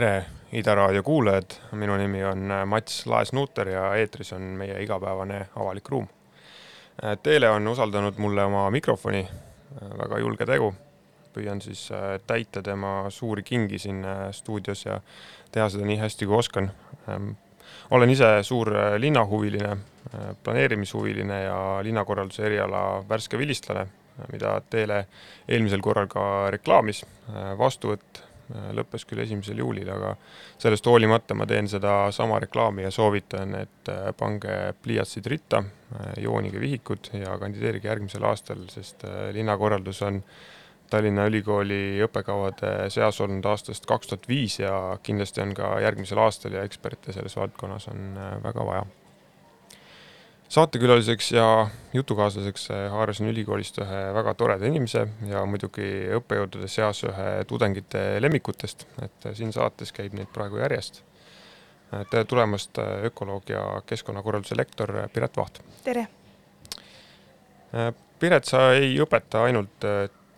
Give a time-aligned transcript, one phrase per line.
[0.00, 5.88] tere, Ida Raadio kuulajad, minu nimi on Mats Laes-Nuuter ja eetris on meie igapäevane avalik
[5.92, 6.06] ruum.
[7.22, 9.20] Teele on usaldanud mulle oma mikrofoni,
[9.98, 10.70] väga julge tegu.
[11.34, 11.84] püüan siis
[12.26, 14.00] täita tema suuri kingi siin
[14.32, 14.96] stuudios ja
[15.52, 16.70] teha seda nii hästi, kui oskan.
[17.90, 19.76] olen ise suur linnahuviline,
[20.44, 23.86] planeerimishuviline ja linnakorralduse eriala värske vilistlane,
[24.32, 25.06] mida Teele
[25.48, 27.04] eelmisel korral ka reklaamis.
[27.58, 28.29] vastuvõtt Äh,
[28.76, 30.14] lõppes küll esimesel juulil, aga
[30.60, 36.62] sellest hoolimata ma teen sedasama reklaami ja soovitan, et äh, pange pliiatsid ritta, äh, joonige
[36.62, 39.04] vihikud ja kandideerige järgmisel aastal, sest
[39.36, 40.22] linnakorraldus on
[40.90, 46.58] Tallinna Ülikooli õppekavade seas olnud aastast kaks tuhat viis ja kindlasti on ka järgmisel aastal
[46.58, 48.88] ja eksperte selles valdkonnas on väga vaja
[50.50, 55.86] saatekülaliseks ja jutukaaslaseks haarasin ülikoolist ühe väga toreda inimese ja muidugi
[56.18, 61.04] õppejõudude seas ühe tudengite lemmikutest, et siin saates käib neid praegu järjest.
[62.10, 65.62] tere tulemast, ökoloog ja keskkonnakorralduse lektor Piret Vaht!
[65.84, 66.06] tere!
[68.18, 69.86] Piret, sa ei õpeta ainult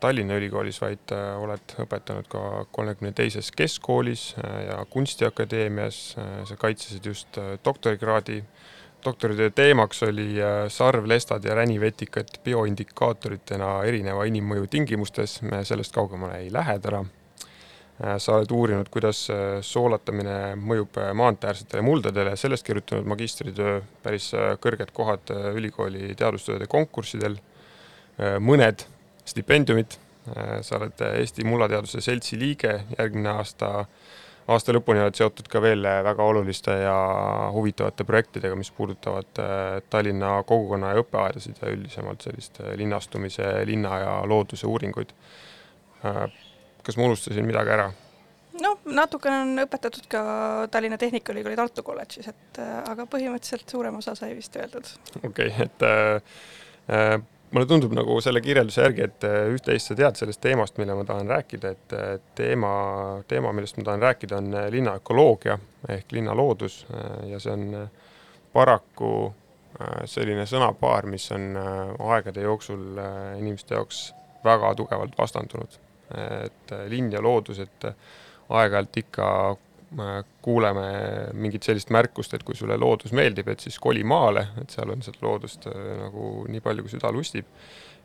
[0.00, 4.34] Tallinna Ülikoolis, vaid oled õpetanud ka kolmekümne teises keskkoolis
[4.66, 6.02] ja Kunstiakadeemias,
[6.44, 8.42] sa kaitsesid just doktorikraadi
[9.04, 16.52] doktoritöö teemaks oli äh, sarvlestad ja ränivetikad bioindikaatoritena erineva inimmõju tingimustes, me sellest kaugemale ei
[16.52, 17.02] lähe täna.
[18.02, 24.30] Äh, sa oled uurinud, kuidas äh, soolatamine mõjub maanteeäärsetele muldadele, sellest kirjutanud magistritöö, päris
[24.62, 27.38] kõrged kohad ülikooli teadustööde konkurssidel,
[28.44, 28.84] mõned
[29.26, 29.94] stipendiumid,
[30.62, 33.86] sa oled Eesti Mullateaduse Seltsi liige, järgmine aasta
[34.50, 36.94] aasta lõpuni oled seotud ka veel väga oluliste ja
[37.54, 43.98] huvitavate projektidega, mis puudutavad äh, Tallinna kogukonna ja õppeaedasid ja üldisemalt sellist äh, linnastumise, linna
[44.02, 45.14] ja looduse uuringuid.
[46.82, 47.92] Kas ma unustasin midagi ära?
[48.62, 50.22] noh, natukene on õpetatud ka
[50.70, 54.90] Tallinna Tehnikaülikooli Tartu kolledžis, et aga põhimõtteliselt suurem osa sai vist öeldud.
[55.22, 57.16] okei okay,, et äh,
[57.52, 61.04] mulle tundub nagu selle kirjelduse järgi, et äh, üht-teist sa tead sellest teemast, mille ma
[61.08, 62.72] tahan rääkida, et äh, teema,
[63.28, 65.58] teema, millest ma tahan rääkida, on äh, linna ökoloogia
[65.92, 66.84] ehk linnaloodus
[67.26, 67.64] ja see on
[68.52, 69.32] paraku
[70.06, 71.56] selline sõnapaar, mis on
[72.12, 73.00] aegade jooksul
[73.40, 74.02] inimeste jaoks
[74.44, 75.78] väga tugevalt vastandunud.
[76.12, 77.86] et linn ja loodus, et
[78.52, 79.26] aeg-ajalt ikka
[80.42, 80.84] kuuleme
[81.32, 85.02] mingit sellist märkust, et kui sulle loodus meeldib, et siis koli maale, et seal on
[85.04, 87.48] seda loodust äh, nagu nii palju, kui süda lustib.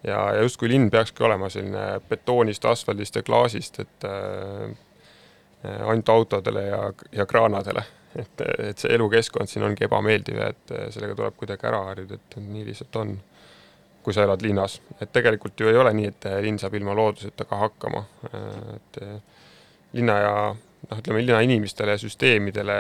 [0.04, 4.76] ja, ja justkui linn peakski olema selline betoonist, asfaldist ja klaasist, et äh,
[5.88, 6.82] ainult autodele ja,
[7.12, 7.84] ja kraanadele.
[8.18, 12.20] et, et see elukeskkond siin ongi ebameeldiv ja et äh, sellega tuleb kuidagi ära harjuda,
[12.20, 13.18] et nii lihtsalt on,
[14.04, 14.82] kui sa elad linnas.
[15.02, 18.06] et tegelikult ju ei ole nii, et linn saab ilma looduseta ka hakkama,
[18.76, 19.04] et
[19.94, 20.38] linna ja
[20.90, 22.78] noh, ütleme linnainimestele ja süsteemidele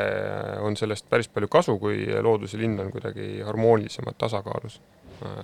[0.64, 4.82] on sellest päris palju kasu, kui loodus ja linn on kuidagi harmoonilisemad, tasakaalus.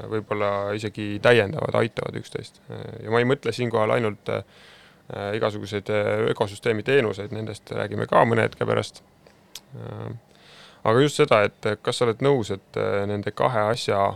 [0.09, 2.61] võib-olla isegi täiendavad, aitavad üksteist.
[3.03, 4.43] ja ma ei mõtle siinkohal ainult äh,
[5.33, 9.01] igasuguseid äh, ökosüsteemi teenuseid, nendest räägime ka mõne hetke pärast.
[9.73, 10.13] Äh,
[10.83, 14.13] aga just seda, et kas sa oled nõus, et nende kahe asja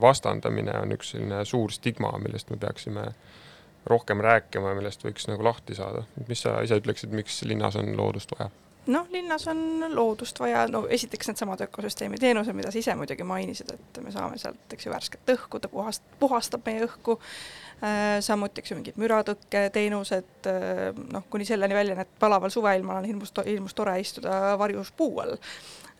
[0.00, 3.40] vastandamine on üks selline suur stigma, millest me peaksime äh,
[3.86, 6.04] rohkem rääkima, millest võiks nagu lahti saada.
[6.28, 8.50] mis sa ise ütleksid, miks linnas on loodust vaja?
[8.90, 13.72] noh, linnas on loodust vaja, no esiteks needsamad ökosüsteemi teenused, mida sa ise muidugi mainisid,
[13.74, 18.62] et me saame sealt, eks ju, värsket õhku, ta puhast-, puhastab meie õhku äh,, samuti,
[18.62, 23.76] eks ju, mingid müratõkketeenused äh,, noh, kuni selleni välja, et palaval suveilmal on hirmus, hirmus
[23.76, 25.36] tore istuda varjus puu all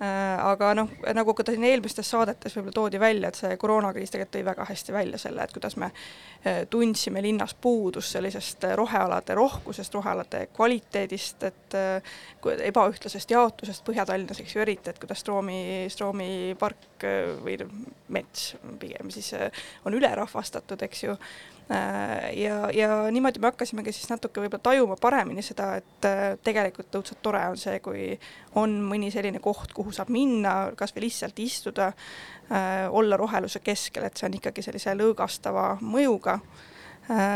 [0.01, 4.45] aga noh, nagu ka siin eelmistes saadetes võib-olla toodi välja, et see koroonakriis tegelikult tõi
[4.47, 9.95] väga hästi välja selle, et kuidas me äh, tundsime linnas puudust sellisest äh, rohealade rohkusest,
[9.99, 11.79] rohealade kvaliteedist, et
[12.71, 15.61] ebaühtlasest jaotusest Põhja-Tallinnas, eks ju, eriti, et kuidas Stroomi,
[15.93, 17.05] Stroomi park
[17.45, 17.59] või
[18.09, 19.35] mets pigem siis
[19.85, 21.17] on ülerahvastatud, eks ju.
[21.17, 21.60] Äh,
[22.35, 27.21] ja, ja niimoodi me hakkasimegi siis natuke võib-olla tajuma paremini seda, et äh, tegelikult õudselt
[27.23, 28.09] tore on see, kui
[28.59, 31.93] on mõni selline koht, kuhu saab minna, kas või lihtsalt istuda,
[32.51, 36.41] äh, olla roheluse keskel, et see on ikkagi sellise lõõgastava mõjuga.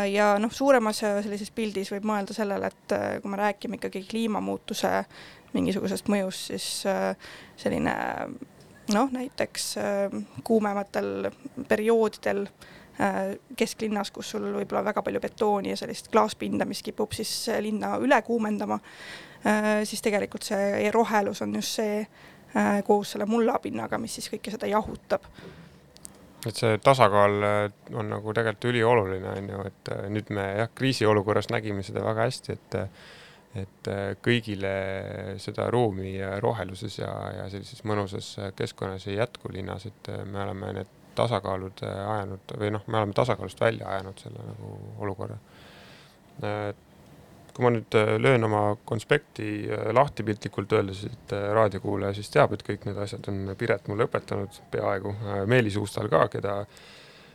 [0.06, 2.92] Ja noh, suuremas sellises pildis võib mõelda sellele, et
[3.25, 4.90] kui me räägime ikkagi kliimamuutuse
[5.50, 6.69] mingisugusest mõjust, siis
[7.58, 7.94] selline
[8.94, 9.66] noh, näiteks
[10.46, 11.32] kuumematel
[11.66, 12.83] perioodidel äh, Äh,
[13.58, 17.32] kesklinnas, kus sul võib-olla väga palju betooni ja sellist klaaspinda, mis kipub siis
[17.64, 18.79] linna üle kuumendama,
[19.46, 22.06] äh, siis tegelikult see rohelus on just see
[22.87, 25.25] koos selle mullapinnaga, mis siis kõike seda jahutab.
[26.46, 27.32] Et see tasakaal
[27.99, 32.58] on nagu tegelikult ülioluline, on ju, et nüüd me jah, kriisiolukorras nägime seda väga hästi,
[32.58, 32.81] et
[33.55, 33.88] et
[34.23, 34.70] kõigile
[35.43, 40.90] seda ruumi roheluses ja, ja sellises mõnusas keskkonnas ei jätku linnas, et me oleme need
[41.16, 44.75] tasakaalud ajanud või noh, me oleme tasakaalust välja ajanud selle nagu
[45.05, 45.38] olukorra
[47.55, 52.32] kui ma nüüd äh, löön oma konspekti äh, lahti piltlikult öeldes, et äh, raadiokuulaja siis
[52.34, 55.14] teab, et kõik need asjad on Piret mulle õpetanud peaaegu,
[55.50, 56.62] Meelis Uustal ka, keda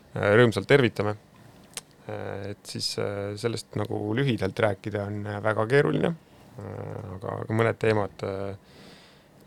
[0.10, 1.16] rõõmsalt tervitame.
[2.50, 2.96] et siis
[3.38, 6.10] sellest nagu lühidalt rääkida on väga keeruline,
[6.58, 8.24] aga, aga mõned teemad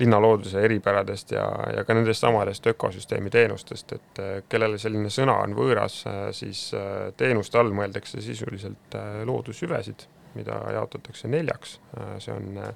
[0.00, 1.44] linnalooduse eripäradest ja,
[1.76, 6.00] ja ka nendest samadest ökosüsteemi teenustest, et kellele selline sõna on võõras,
[6.34, 6.70] siis
[7.16, 8.96] teenuste all mõeldakse sisuliselt
[9.28, 11.76] loodushüvesid mida jaotatakse neljaks,
[12.22, 12.72] see on äh,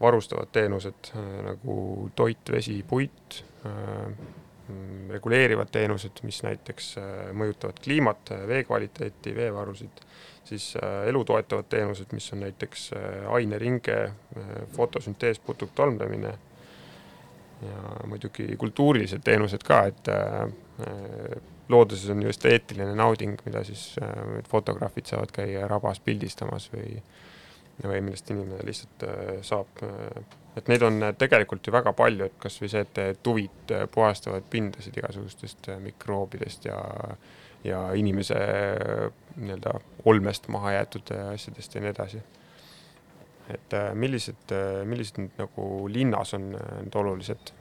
[0.00, 1.76] varustavad teenused äh, nagu
[2.16, 4.04] toit, vesi, puit, äh,
[4.68, 6.94] mm, reguleerivad teenused, mis näiteks
[7.36, 10.04] mõjutavad kliimat, vee kvaliteeti, veevarusid,
[10.48, 12.90] siis elu toetavad teenused, mis on näiteks
[13.36, 13.98] aineringe,
[14.76, 16.32] fotosüntees, putuktolmdamine
[17.62, 20.10] ja muidugi kultuurilised teenused ka, et
[21.68, 26.98] looduses on ju esteetiline nauding, mida siis äh, fotograafid saavad käia rabas pildistamas või,
[27.84, 29.82] või millest inimene lihtsalt äh, saab.
[29.84, 30.22] Äh,
[30.56, 35.68] et neid on tegelikult ju väga palju, et kasvõi see, et tuvid puhastavad pindasid igasugustest
[35.84, 36.80] mikroobidest ja,
[37.64, 38.38] ja inimese
[39.36, 42.22] nii-öelda olmest maha jäetud asjadest ja nii edasi
[43.48, 44.52] et millised,
[44.88, 47.52] millised nüüd nagu linnas on need olulised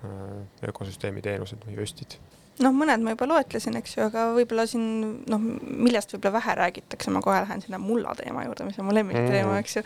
[0.67, 2.17] ökosüsteemi teenused või östid?
[2.57, 4.85] noh, mõned ma juba loetlesin, eks ju, aga võib-olla siin
[5.29, 8.95] noh, millest võib-olla vähe räägitakse, ma kohe lähen sinna mulla teema juurde, mis on mu
[8.97, 9.83] lemmikteema mm., eks ju.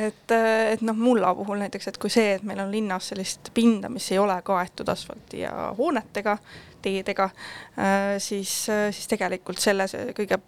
[0.00, 0.36] et,
[0.76, 4.06] et noh, mulla puhul näiteks, et kui see, et meil on linnas sellist pinda, mis
[4.14, 6.38] ei ole kaetud asfalti ja hoonetega,
[6.84, 7.30] teedega,
[7.78, 10.40] äh, siis, siis tegelikult selle kõige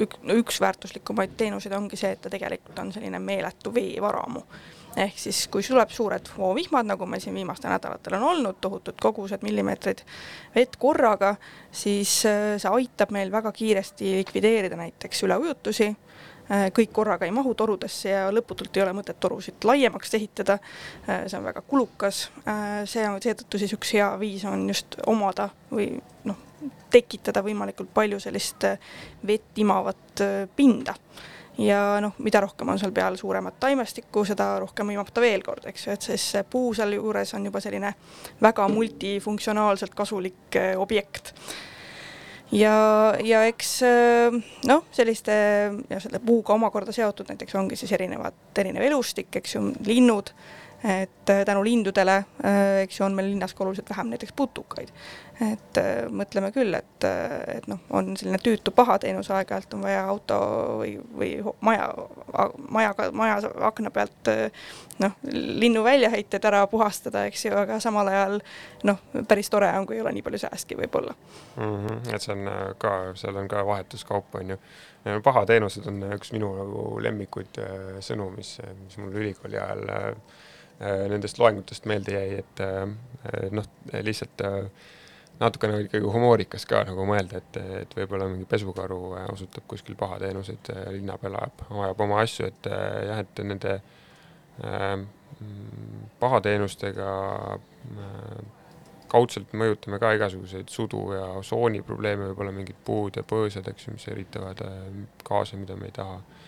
[0.00, 4.42] ük, üks väärtuslikumaid teenuseid ongi see, et ta tegelikult on selline meeletu veevaramu.
[4.94, 9.42] Ehk siis, kui tuleb suured hoovihmad, nagu meil siin viimastel nädalatel on olnud, tohutud kogused,
[9.42, 10.04] millimeetrid
[10.54, 11.34] vett korraga,
[11.74, 16.03] siis äh, see aitab meil väga kiiresti likvideerida näiteks üleujutusi, äh,
[16.48, 20.58] kõik korraga ei mahu torudesse ja lõputult ei ole mõtet torusid laiemaks ehitada,
[21.08, 22.28] äh, see on väga kulukas,
[22.90, 25.94] see on seetõttu siis üks hea viis on just omada või
[26.28, 26.40] noh,
[26.92, 28.66] tekitada võimalikult palju sellist
[29.26, 30.22] vett imavat
[30.56, 30.94] pinda.
[31.58, 35.66] Ja noh, mida rohkem on seal peal suuremat taimestikku, seda rohkem imab ta veel kord,
[35.70, 37.92] eks ju, et siis see puu sealjuures on juba selline
[38.42, 41.30] väga multifunktsionaalselt kasulik objekt.
[42.52, 42.76] Ja,
[43.24, 44.36] ja eks eh,
[44.68, 45.32] noh, selliste
[45.90, 50.34] ja selle puuga omakorda seotud näiteks ongi siis erinevad, erinev elustik, eks ju, linnud
[50.84, 54.90] et äh, tänu lindudele, äh, eks ju, on meil linnas ka oluliselt vähem näiteks putukaid.
[55.40, 57.04] et äh, mõtleme küll, et,
[57.56, 60.36] et noh, on selline tüütu paha teenus, aeg-ajalt on vaja auto
[60.82, 61.30] või, või
[61.64, 61.88] maja,
[62.68, 64.30] majaga, maja akna pealt
[65.02, 68.38] noh, linnu väljaheited ära puhastada, eks ju, aga samal ajal
[68.84, 71.76] noh, päris tore on, kui ei ole nii palju sääski võib-olla mm.
[71.86, 74.60] -hmm, et see on ka, seal on ka vahetuskaup, on ju.
[75.24, 77.58] pahateenused on üks minu nagu lemmikuid
[78.04, 82.84] sõnu, mis, mis mul ülikooli ajal Äh, nendest loengutest meelde jäi, et äh,
[83.54, 83.66] noh,
[84.02, 84.64] lihtsalt äh,
[85.40, 88.98] natukene ikkagi humoorikas ka nagu mõelda, et, et võib-olla mingi pesukaru
[89.32, 94.98] osutab kuskil pahateenuseid, linna peal ajab, ajab oma asju, et jah, et nende äh,
[96.20, 97.08] pahateenustega
[97.54, 98.38] äh,
[99.10, 103.94] kaudselt mõjutame ka igasuguseid sudu ja osooni probleeme, võib-olla mingid puud ja põõsad, eks ju,
[103.98, 104.80] mis eritavad äh,
[105.26, 106.18] gaase, mida me ei taha.
[106.18, 106.43] Äh,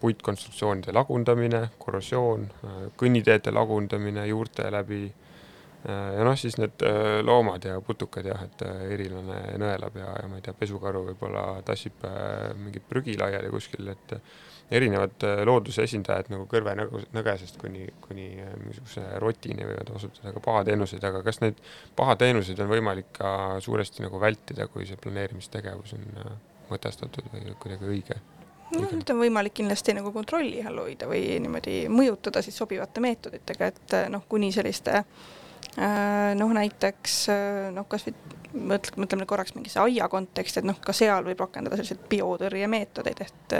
[0.00, 6.84] puitkonstruktsioonide lagundamine, korrosioon, äh, kõnniteede lagundamine juurte läbi äh, ja noh, siis need
[7.24, 12.06] loomad ja putukad jah, et erilane nõelab ja, ja ma ei tea, pesukaru võib-olla tassib
[12.58, 14.16] mingit prügi laiali kuskil, et
[14.74, 21.40] erinevad looduse esindajad nagu kõrvenõgesest kuni, kuni mingisuguse rotini võivad osutada ka pahateenuseid, aga kas
[21.40, 21.62] neid
[21.96, 23.30] pahateenuseid on võimalik ka
[23.64, 26.10] suuresti nagu vältida, kui see planeerimistegevus on
[26.68, 28.20] mõtestatud või kuidagi õige?
[28.74, 33.70] Noh, nüüd on võimalik kindlasti nagu kontrolli all hoida või niimoodi mõjutada siis sobivate meetoditega,
[33.72, 38.14] et noh, kuni selliste äh, noh, näiteks äh, noh, kasvõi
[38.58, 43.56] mõtle, mõtleme korraks mingisse aia konteksti, et noh, ka seal võib rakendada selliseid biotõrjemeetodeid, et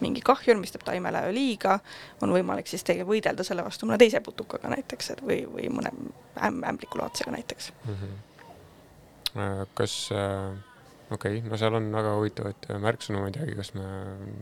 [0.00, 1.78] mingi kahjur, mis teeb taimele liiga,
[2.24, 5.92] on võimalik siis teil võidelda selle vastu mõne teise putukaga näiteks, või, või mõne
[6.40, 7.98] äm, ämblikulaatsega näiteks mm.
[8.00, 9.66] -hmm.
[9.76, 10.73] kas äh
[11.14, 13.84] okei okay,, no seal on väga huvitavaid märksõnu, ma ei teagi, kas me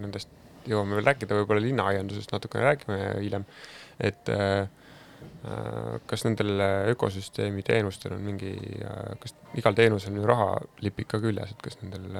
[0.05, 0.33] nendest
[0.69, 3.47] jõuame veel rääkida, võib-olla linnaaiandusest natukene räägime hiljem,
[4.01, 4.65] et äh,
[6.11, 6.59] kas nendel
[6.93, 8.53] ökosüsteemi teenustel on mingi,
[9.23, 12.19] kas igal teenusel on ju rahalipik ka küljes, et kas nendel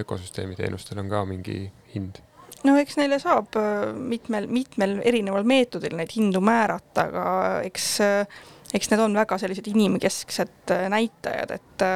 [0.00, 2.20] ökosüsteemi teenustel on ka mingi hind?
[2.66, 7.24] no eks neile saab äh, mitmel, mitmel erineval meetodil neid hindu määrata, aga
[7.66, 8.42] eks, äh,
[8.74, 11.86] eks need on väga sellised inimkesksed äh, näitajad, et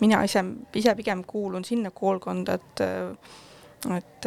[0.00, 2.84] mina ise, ise pigem kuulun sinna koolkonda, et
[3.88, 4.26] et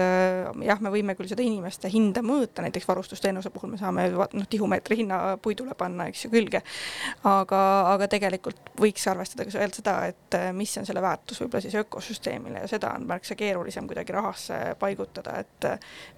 [0.65, 4.98] jah, me võime küll seda inimeste hinda mõõta, näiteks varustusteenuse puhul me saame noh, tihumeetri
[5.03, 6.63] hinna puidule panna, eks ju, külge.
[7.30, 7.60] aga,
[7.92, 12.63] aga tegelikult võiks arvestada ka veel seda, et mis on selle väärtus võib-olla siis ökosüsteemile
[12.63, 15.70] ja seda on märksa keerulisem kuidagi rahasse paigutada, et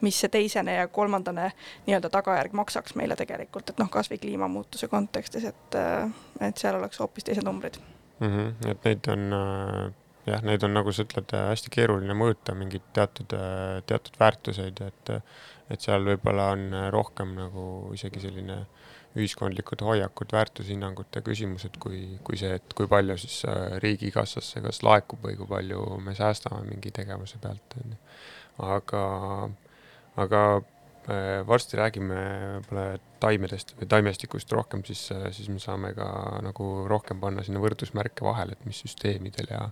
[0.06, 1.50] mis see teisene ja kolmandane
[1.90, 5.80] nii-öelda tagajärg maksaks meile tegelikult, et noh, kasvõi kliimamuutuse kontekstis, et,
[6.40, 7.82] et seal oleks hoopis teised numbrid
[8.20, 8.32] mm.
[8.32, 9.94] -hmm, et neid on äh
[10.26, 13.36] jah, neid on, nagu sa ütled, hästi keeruline mõõta, mingeid teatud,
[13.86, 15.12] teatud väärtuseid, et,
[15.70, 18.64] et seal võib-olla on rohkem nagu isegi selline
[19.16, 25.24] ühiskondlikud hoiakud, väärtushinnangute küsimused, kui, kui see, et kui palju siis äh, riigikassasse kas laekub
[25.24, 28.00] või kui palju me säästame mingi tegevuse pealt, on ju.
[28.66, 29.04] aga,
[30.26, 30.75] aga äh,
[31.46, 32.16] varsti räägime
[32.56, 35.04] võib-olla taimedest või taimestikust rohkem, siis,
[35.38, 36.08] siis me saame ka
[36.42, 39.68] nagu rohkem panna sinna võrdusmärke vahele, et mis süsteemidel ja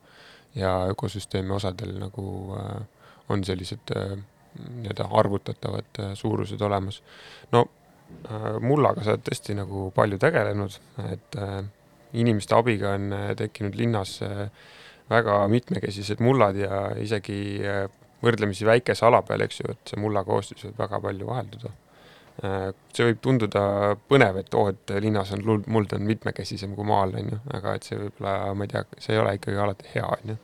[0.55, 2.81] ja ökosüsteemi osadel nagu äh,
[3.29, 4.17] on sellised äh,
[4.59, 7.03] nii-öelda arvutatavad äh, suurused olemas.
[7.51, 7.67] no
[8.61, 10.73] mullaga sa oled tõesti nagu palju tegelenud,
[11.09, 11.37] et
[12.19, 13.07] inimeste abiga on
[13.39, 14.19] tekkinud linnas
[15.09, 17.63] väga mitmekesised mullad ja isegi
[18.23, 21.73] võrdlemisi väikese ala peal, eks ju, et see mulla koostis võib väga palju vahelduda.
[22.93, 23.63] see võib tunduda
[24.09, 27.85] põnev, et oo, et linnas on muld on mitmekesisem kui maal, on ju, aga et
[27.85, 30.37] see võib-olla, ma ei tea, see ei ole ikkagi alati hea, on ju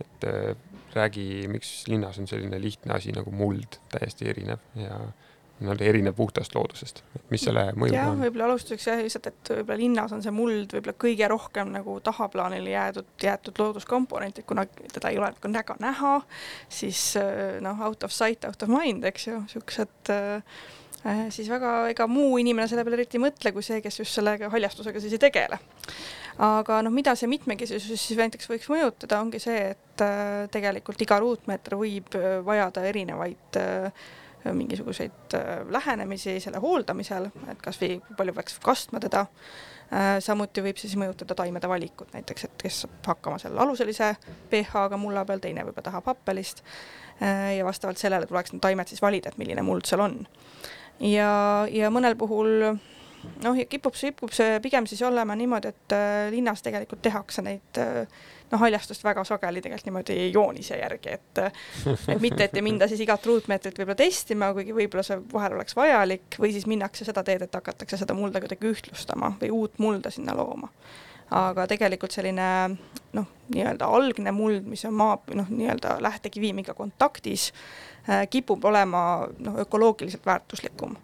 [0.00, 0.56] et äh,
[0.94, 4.98] räägi, miks linnas on selline lihtne asi nagu muld täiesti erinev ja
[5.60, 8.20] nii-öelda erinev puhtast loodusest, mis selle mõju ja, on?
[8.24, 12.74] võib-olla alustuseks jah, lihtsalt, et võib-olla linnas on see muld võib-olla kõige rohkem nagu tahaplaanile
[12.74, 16.16] jäädud, jäetud looduskomponent, et kuna teda ei ole nagu väga näha,
[16.80, 20.62] siis äh, noh, out of sight, out of mind, eks ju, niisugused äh,
[21.32, 24.50] siis väga, ega muu inimene selle peale eriti ei mõtle, kui see, kes just sellega
[24.52, 25.60] haljastusega siis ei tegele
[26.40, 31.20] aga noh, mida see mitmekesisus siis näiteks võiks mõjutada, ongi see, et äh, tegelikult iga
[31.22, 34.08] ruutmeeter võib äh, vajada erinevaid äh,
[34.44, 35.36] mingisuguseid
[35.70, 39.26] lähenemisi selle hooldamisel, et kasvõi palju peaks kastma teda.
[40.22, 44.12] samuti võib siis mõjutada taimede valikut, näiteks et kes saab hakkama seal aluselise
[44.50, 46.62] pH-ga mulla peal, teine võib-olla tahab happelist.
[47.56, 50.16] ja vastavalt sellele tuleks need taimed siis valida, et milline muld seal on.
[51.00, 52.78] ja, ja mõnel puhul
[53.44, 58.20] noh, kipub, kipub see pigem siis olema niimoodi, et äh, linnas tegelikult tehakse neid äh,
[58.50, 61.52] noh, haljastust väga sageli tegelikult niimoodi joonise järgi, et äh,
[62.08, 65.76] et mitte, et ei minda siis igat ruutmeetrit võib-olla testima, kuigi võib-olla see vahel oleks
[65.76, 70.12] vajalik, või siis minnakse seda teed, et hakatakse seda mulda kuidagi ühtlustama või uut mulda
[70.14, 70.70] sinna looma.
[71.30, 72.46] aga tegelikult selline
[73.14, 77.52] noh, nii-öelda algne muld, mis on maa, noh, nii-öelda lähtekivimiga kontaktis,
[78.30, 80.96] kipub olema noh, ökoloogiliselt väärtuslikum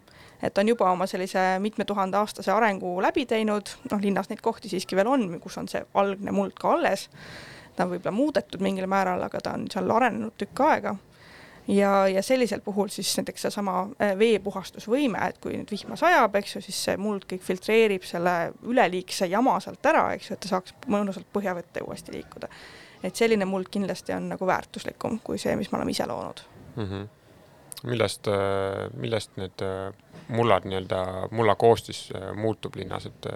[0.43, 4.69] et on juba oma sellise mitme tuhande aastase arengu läbi teinud, noh linnas neid kohti
[4.69, 7.07] siiski veel on, kus on see algne muld ka alles,
[7.75, 10.97] ta on võib-olla muudetud mingil määral, aga ta on seal arenenud tükk aega
[11.67, 16.55] ja, ja sellisel puhul siis näiteks seesama äh, veepuhastusvõime, et kui nüüd vihma sajab, eks
[16.55, 20.53] ju, siis see muld kõik filtreerib selle üleliigse jama sealt ära, eks ju, et ta
[20.53, 22.49] saaks mõnusalt põhjavette uuesti liikuda.
[23.03, 26.41] et selline muld kindlasti on nagu väärtuslikum kui see, mis me oleme ise loonud
[26.75, 26.83] mm.
[26.83, 27.07] -hmm
[27.83, 29.61] millest, äh, millest need
[30.27, 30.99] mullad nii-öelda,
[31.31, 33.27] mulla koostis äh, muutub linnas, et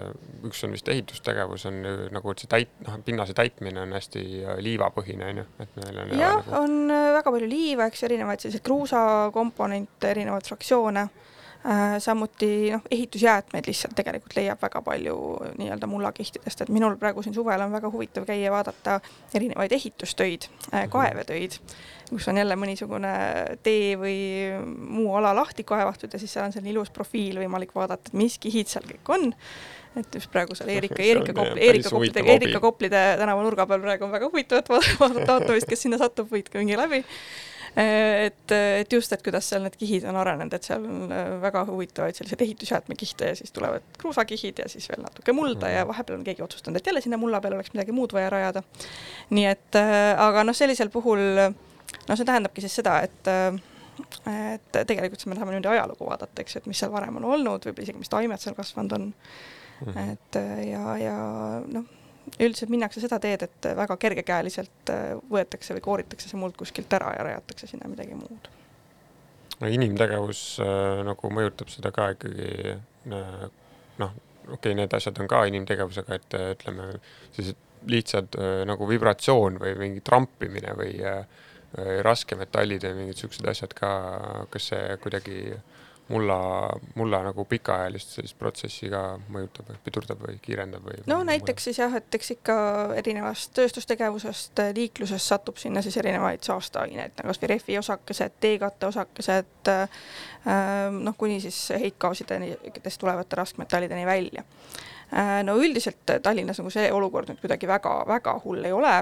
[0.44, 1.80] üks on vist ehitustegevus on
[2.12, 4.24] nagu, et see täit-, noh, pinnase täitmine on hästi
[4.64, 8.64] liivapõhine, on ju, et meil on jah nagu..., on väga palju liiva, eks, erinevaid selliseid
[8.66, 11.08] kruusakomponente, erinevaid fraktsioone.
[11.08, 11.31] Äh,
[11.98, 15.16] samuti noh, ehitusjäätmeid lihtsalt tegelikult leiab väga palju
[15.60, 18.98] nii-öelda mullakihtidest, et minul praegu siin suvel on väga huvitav käia vaadata
[19.34, 20.90] erinevaid ehitustöid, äh, mhm.
[20.90, 21.58] kaevetöid,
[22.10, 23.12] kus on jälle mõnisugune
[23.62, 24.16] tee või
[24.66, 28.38] muu ala lahti kaevatud ja siis seal on selline ilus profiil võimalik vaadata, et mis
[28.42, 29.30] kihid seal kõik on.
[30.00, 34.08] Et just praegu seal Erika, Erika Kopli, Erika Koplide, Erika Koplide tänava nurga peal praegu
[34.08, 34.98] on väga huvitav, et vaadata,
[35.38, 37.04] vaadata kes sinna satub, võid kõngi läbi
[37.76, 41.64] et, et just, et kuidas seal need kihid on arenenud, et seal on äh, väga
[41.70, 45.92] huvitavaid selliseid ehitusjäätmekihte ja siis tulevad kruusakihid ja siis veel natuke mulda ja mhm.
[45.92, 48.62] vahepeal on keegi otsustanud, et jälle sinna mulla peale oleks midagi muud vaja rajada.
[49.30, 53.56] nii et äh, aga noh, sellisel puhul noh, see tähendabki siis seda, et äh,
[54.26, 57.88] et tegelikult me tahame niimoodi ajalugu vaadata, eks et mis seal varem on olnud, võib-olla
[57.88, 59.10] isegi mis taimed seal kasvanud on
[59.86, 59.98] mm.
[60.12, 61.16] et ja, ja
[61.68, 62.01] noh
[62.40, 67.12] üldiselt minnakse seda teed, et väga kergekäeliselt äh, võetakse või kooritakse see muld kuskilt ära
[67.16, 68.50] ja rajatakse sinna midagi muud.
[69.60, 73.44] no inimtegevus äh, nagu mõjutab seda ka ikkagi äh,
[74.02, 76.94] noh, okei okay,, need asjad on ka inimtegevusega, et ütleme,
[77.34, 78.36] sellised lihtsad
[78.70, 80.92] nagu vibratsioon või mingi trampimine või
[82.06, 83.88] raskemetallid ja mingid siuksed asjad ka,
[84.54, 85.56] kas see kuidagi
[86.12, 86.38] mulla,
[86.94, 89.02] mulla nagu pikaajalist sellist protsessi ka
[89.32, 91.02] mõjutab või pidurdab või kiirendab või?
[91.10, 92.56] no näiteks siis jah, et eks ikka
[93.00, 99.72] erinevast tööstustegevusest, liiklusest satub sinna siis erinevaid saasteaineid, nagu kasvõi rehvi osakesed, teekatte osakesed,
[101.02, 102.56] noh, kuni siis heitgaasideni,
[102.98, 104.44] tulevate raskmetallideni välja.
[105.12, 108.92] Äh, no üldiselt Tallinnas nagu see olukord nüüd kuidagi väga-väga hull ei ole,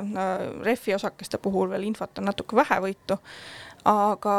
[0.67, 3.21] rehvi osakeste puhul veel infot on natuke vähevõitu,
[3.89, 4.37] aga,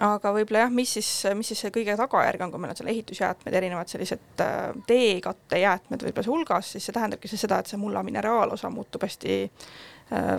[0.00, 2.90] aga võib-olla jah, mis siis, mis siis see kõige tagajärg on, kui meil on seal
[2.92, 8.04] ehitusjäätmed, erinevad sellised äh, teekattejäätmed võib-olla hulgas, siis see tähendabki see seda, et see mulla
[8.06, 10.30] mineraalosa muutub hästi äh,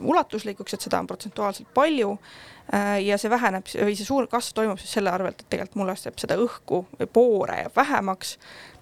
[0.00, 4.82] ulatuslikuks, et seda on protsentuaalselt palju äh, ja see väheneb või see suur kasv toimub
[4.82, 8.79] siis selle arvelt, et tegelikult mullast jääb seda õhku või poore jääb vähemaks Äh,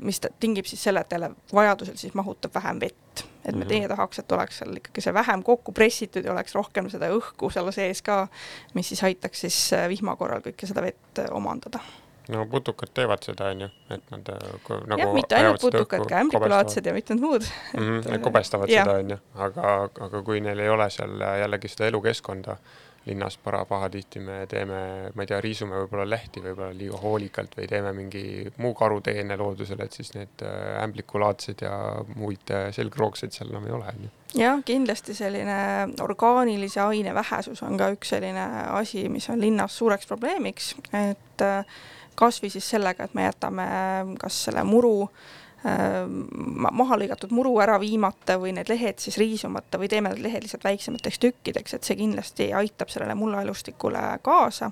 [0.00, 3.24] mis tingib siis selle, et jälle vajadusel siis mahutab vähem vett.
[3.44, 3.68] et me mhm.
[3.68, 7.48] teie tahaks, et oleks seal ikkagi see vähem kokku pressitud ja oleks rohkem seda õhku
[7.50, 8.26] seal sees ka,
[8.74, 11.80] mis siis aitaks siis äh, vihma korral kõike seda vett äh, omandada
[12.30, 16.94] no putukad teevad seda, onju, et nad nagu jah, mitte ainult putukad, ka ämblikulaadsed ja
[16.94, 17.80] mitmed muud mm.
[17.80, 18.84] -hmm, kobestavad ja.
[18.84, 19.72] seda, onju, aga,
[20.06, 22.56] aga kui neil ei ole seal jällegi seda elukeskkonda,
[23.06, 24.80] linnas para pahatihti me teeme,
[25.14, 28.24] ma ei tea, riisume võib-olla lehti võib-olla liiga hoolikalt või teeme mingi
[28.60, 31.72] muu karuteene loodusele, et siis need äh, ämblikulaadsed ja
[32.14, 34.12] muid äh, selgroogseid seal enam ei ole, on ju.
[34.42, 35.56] jah, kindlasti selline
[36.04, 41.80] orgaanilise aine vähesus on ka üks selline asi, mis on linnas suureks probleemiks, et äh,
[42.20, 43.66] kasvõi siis sellega, et me jätame
[44.20, 49.90] kas selle muru äh, maha lõigatud muru ära viimata või need lehed siis riisumata või
[49.92, 54.70] teeme need lehed lihtsalt väiksemateks tükkideks, et see kindlasti aitab sellele mullaelustikule kaasa.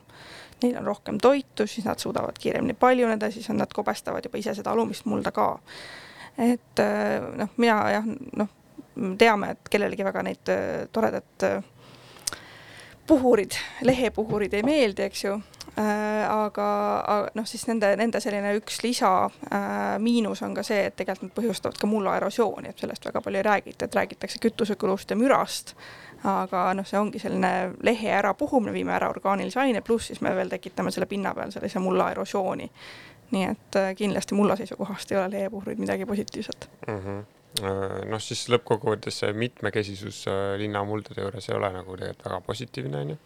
[0.63, 4.57] Neil on rohkem toitu, siis nad suudavad kiiremini paljuneda, siis on nad kobestavad juba ise
[4.57, 5.59] seda alumist mulda ka.
[6.39, 8.49] et eh, noh, mina jah, noh,
[9.19, 11.63] teame, et kellelegi väga neid eh, toredad eh,
[13.07, 15.39] puhurid, lehepuhurid ei meeldi, eks ju
[15.79, 16.67] aga,
[17.07, 19.11] aga noh, siis nende, nende selline üks lisa
[19.53, 23.39] äh, on ka see, et tegelikult nad põhjustavad ka mulla erosiooni, et sellest väga palju
[23.39, 25.75] ei räägita, et räägitakse kütusekulust ja mürast.
[26.25, 30.51] aga noh, see ongi selline lehe ärapuhumine, viime ära orgaanilise aine, pluss siis me veel
[30.51, 32.71] tekitame selle pinna peal sellise mulla erosiooni.
[33.31, 37.03] nii et äh, kindlasti mulla seisukohast ei ole lehepuhurid midagi positiivset mm.
[37.05, 37.27] -hmm
[38.09, 40.27] noh, siis lõppkokkuvõttes see mitmekesisus
[40.61, 43.17] linnamuldade juures ei ole nagu tegelikult väga positiivne, on ju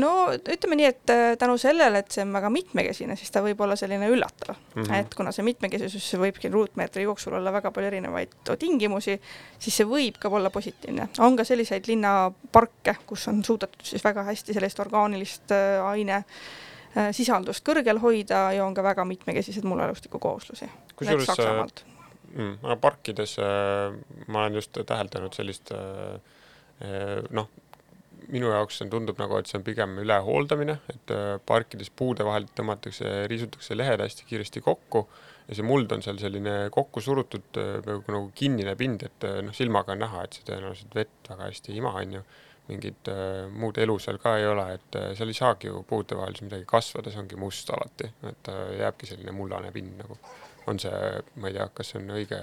[0.00, 3.60] no ütleme nii, et äh, tänu sellele, et see on väga mitmekesine, siis ta võib
[3.64, 5.00] olla selline üllatav mm, -hmm.
[5.00, 9.18] et kuna see mitmekesisus võibki ruutmeetri jooksul olla väga palju erinevaid tingimusi,
[9.58, 11.08] siis see võib ka olla positiivne.
[11.18, 17.10] on ka selliseid linnaparke, kus on suudetud siis väga hästi sellist orgaanilist äh, aine äh,
[17.12, 20.70] sisaldust kõrgel hoida ja on ka väga mitmekesised mulleelustiku kooslusi.
[20.96, 21.84] kusjuures
[22.34, 23.36] mm, parkides
[24.26, 25.72] ma olen just täheldanud sellist
[27.30, 27.48] noh,
[28.32, 32.52] minu jaoks see tundub nagu, et see on pigem ülehooldamine, et äh, parkides puude vahelt
[32.58, 35.06] tõmmatakse, riisutakse lehed hästi kiiresti kokku
[35.46, 39.54] ja see muld on seal selline kokku surutud peaaegu nagu kinnine pind, et äh, noh,
[39.56, 42.26] silmaga on näha, et see tõenäoliselt vett väga hästi ei ima, on ju.
[42.66, 46.16] mingit äh, muud elu seal ka ei ole, et äh, seal ei saagi ju puude
[46.18, 50.18] vahel siis midagi kasvada, see ongi must alati, et äh, jääbki selline mullane pind nagu
[50.66, 52.38] on see, ma ei tea, kas see on õige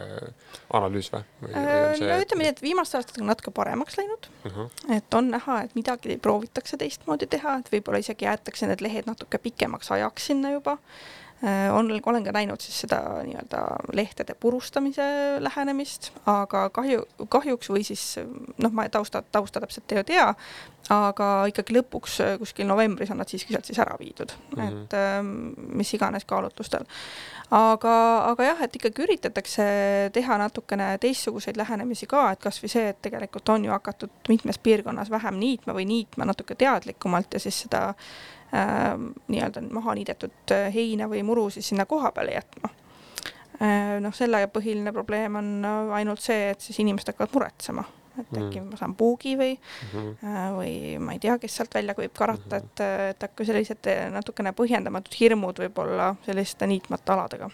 [0.78, 1.52] analüüs või, või?
[1.60, 4.54] Äh, no ütleme nii, et viimastel aastatel on natuke paremaks läinud uh.
[4.58, 4.70] -huh.
[4.98, 9.42] et on näha, et midagi proovitakse teistmoodi teha, et võib-olla isegi jäetakse need lehed natuke
[9.44, 10.78] pikemaks ajaks sinna juba
[11.74, 15.04] on, olen ka näinud siis seda nii-öelda lehtede purustamise
[15.44, 18.04] lähenemist, aga kahju, kahjuks või siis
[18.64, 20.30] noh, ma tausta, tausta täpselt ei tea,
[20.94, 24.82] aga ikkagi lõpuks kuskil novembris on nad siiski sealt siis ära viidud mm, -hmm.
[24.84, 26.88] et mis iganes kaalutlustel.
[27.54, 27.96] Aga,
[28.32, 29.66] aga jah, et ikkagi üritatakse
[30.16, 35.12] teha natukene teistsuguseid lähenemisi ka, et kasvõi see, et tegelikult on ju hakatud mitmes piirkonnas
[35.14, 38.94] vähem niitma või niitma natuke teadlikumalt ja siis seda äh,
[39.28, 42.72] nii-öelda maha niidetud heina või muru siis sinna koha peale jätma
[43.62, 44.00] äh,.
[44.02, 45.52] noh, selle põhiline probleem on
[45.94, 47.86] ainult see, et siis inimesed hakkavad muretsema,
[48.18, 48.46] et mm.
[48.46, 50.56] äkki ma saan puugi või mm, -hmm.
[50.58, 50.74] või
[51.04, 55.62] ma ei tea, kes sealt välja võib karata, et, et äkki sellised natukene põhjendamatud hirmud
[55.66, 57.52] võib-olla selliste niitmata aladega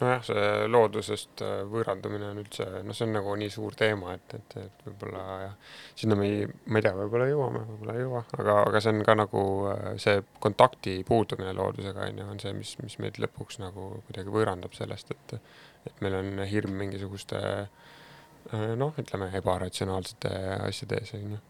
[0.00, 4.36] nojah, see loodusest äh, võõrandumine on üldse, noh, see on nagu nii suur teema, et,
[4.38, 5.54] et, et võib-olla jah,
[6.00, 9.02] sinna me ei, ma ei tea, võib-olla jõuame, võib-olla ei jõua, aga, aga see on
[9.06, 13.60] ka nagu äh, see kontakti puudumine loodusega on ju, on see, mis, mis meid lõpuks
[13.62, 15.36] nagu kuidagi võõrandab sellest, et,
[15.86, 17.92] et meil on hirm mingisuguste äh,
[18.52, 20.30] noh, ütleme ebaratsionaalsete
[20.68, 21.42] asjade ees on ju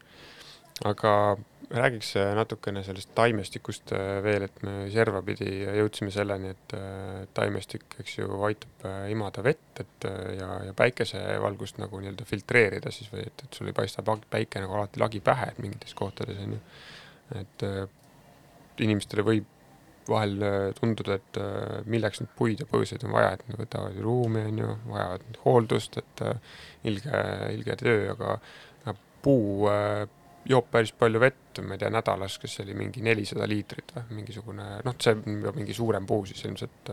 [0.83, 1.37] aga
[1.69, 7.87] räägiks natukene sellest taimestikust äh, veel, et me serva pidi jõudsime selleni, et äh, taimestik,
[8.03, 13.25] eks ju, aitab äh, imada vett, et ja, ja päikesevalgust nagu nii-öelda filtreerida siis või
[13.25, 16.61] et, et sul ei paista päike nagu alati lagi pähe, et mingites kohtades on ju.
[17.39, 17.63] et
[18.85, 19.54] inimestele võib
[20.09, 20.35] vahel
[20.79, 21.39] tunduda, et
[21.89, 25.39] milleks nüüd puid ja põõsaid on vaja, et nad võtavad ju ruumi, on ju, vajavad
[25.45, 26.23] hooldust, et
[26.85, 27.23] ilge,
[27.55, 28.37] ilge töö, aga
[29.25, 29.65] puu
[30.49, 34.19] joob päris palju vett, ma ei tea, nädalas, kas see oli mingi nelisada liitrit või
[34.19, 36.91] mingisugune, noh, see on mingi suurem puu siis ilmselt,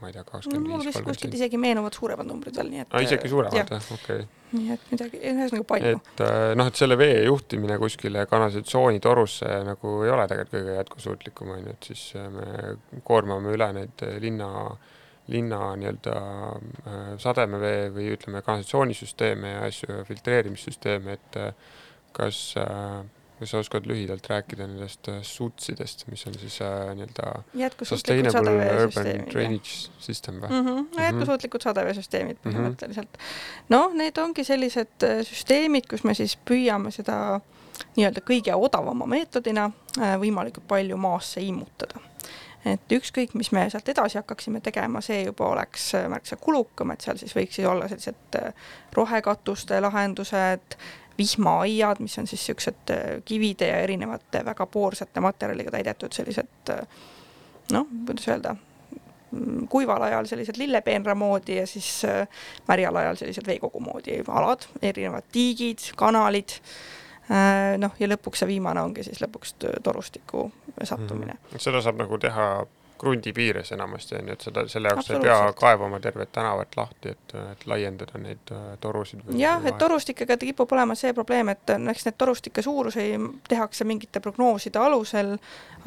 [0.00, 1.08] ma ei tea, kakskümmend viis, kolmkümmend.
[1.08, 2.94] kuskilt isegi meenuvad suuremad numbrid veel, nii et.
[2.94, 4.30] aa, isegi suuremad või, okei okay..
[4.54, 5.92] nii et midagi, ühesõnaga palju.
[5.98, 11.54] et äh, noh, et selle vee juhtimine kuskile kanalisatsioonitorusse nagu ei ole tegelikult kõige jätkusuutlikum,
[11.56, 14.50] on ju, et siis äh, me koormame üle neid linna
[15.30, 21.38] linna nii-öelda äh, sademevee või ütleme, kanalisatsioonisüsteeme ja asju, filtreerimissüsteeme, et
[22.12, 23.04] kas, äh,
[23.38, 29.26] kas sa oskad lühidalt rääkida nendest äh, SUTS-idest, mis on siis äh, nii-öelda Sustainable Urban
[29.32, 30.68] Drainage System või mm?
[30.68, 30.86] -hmm.
[30.96, 32.54] no jätkusuutlikud sadeveesüsteemid mhm.
[32.54, 33.24] põhimõtteliselt mm.
[33.24, 33.74] -hmm.
[33.76, 37.40] noh, need ongi sellised süsteemid, kus me siis püüame seda
[37.96, 42.00] nii-öelda kõige odavama meetodina võimalikult palju maasse immutada
[42.64, 47.18] et ükskõik, mis me sealt edasi hakkaksime tegema, see juba oleks märksa kulukam, et seal
[47.18, 48.38] siis võiksid olla sellised
[48.94, 50.76] rohekatuste lahendused,
[51.18, 56.80] vihmaaiad, mis on siis niisugused äh, kivide ja erinevate väga poorsete materjaliga täidetud sellised äh,
[57.72, 58.54] noh, kuidas öelda,
[59.30, 62.26] mm, kuival ajal sellised lillepeenra moodi ja siis äh,
[62.68, 66.58] märjal ajal sellised veekogu moodi alad, erinevad tiigid, kanalid
[67.78, 70.48] noh, ja lõpuks see viimane ongi siis lõpuks torustiku
[70.82, 71.38] sattumine mm.
[71.52, 71.62] -hmm.
[71.62, 72.48] seda saab nagu teha
[73.02, 77.10] krundi piires enamasti on ju, et seda, selle jaoks ei pea kaevama tervet tänavat lahti,
[77.16, 79.24] et, et laiendada neid äh, torusid.
[79.38, 83.08] jah, et torustikega kipub olema see probleem, et eks need torustike suurusi
[83.48, 85.32] tehakse mingite prognooside alusel,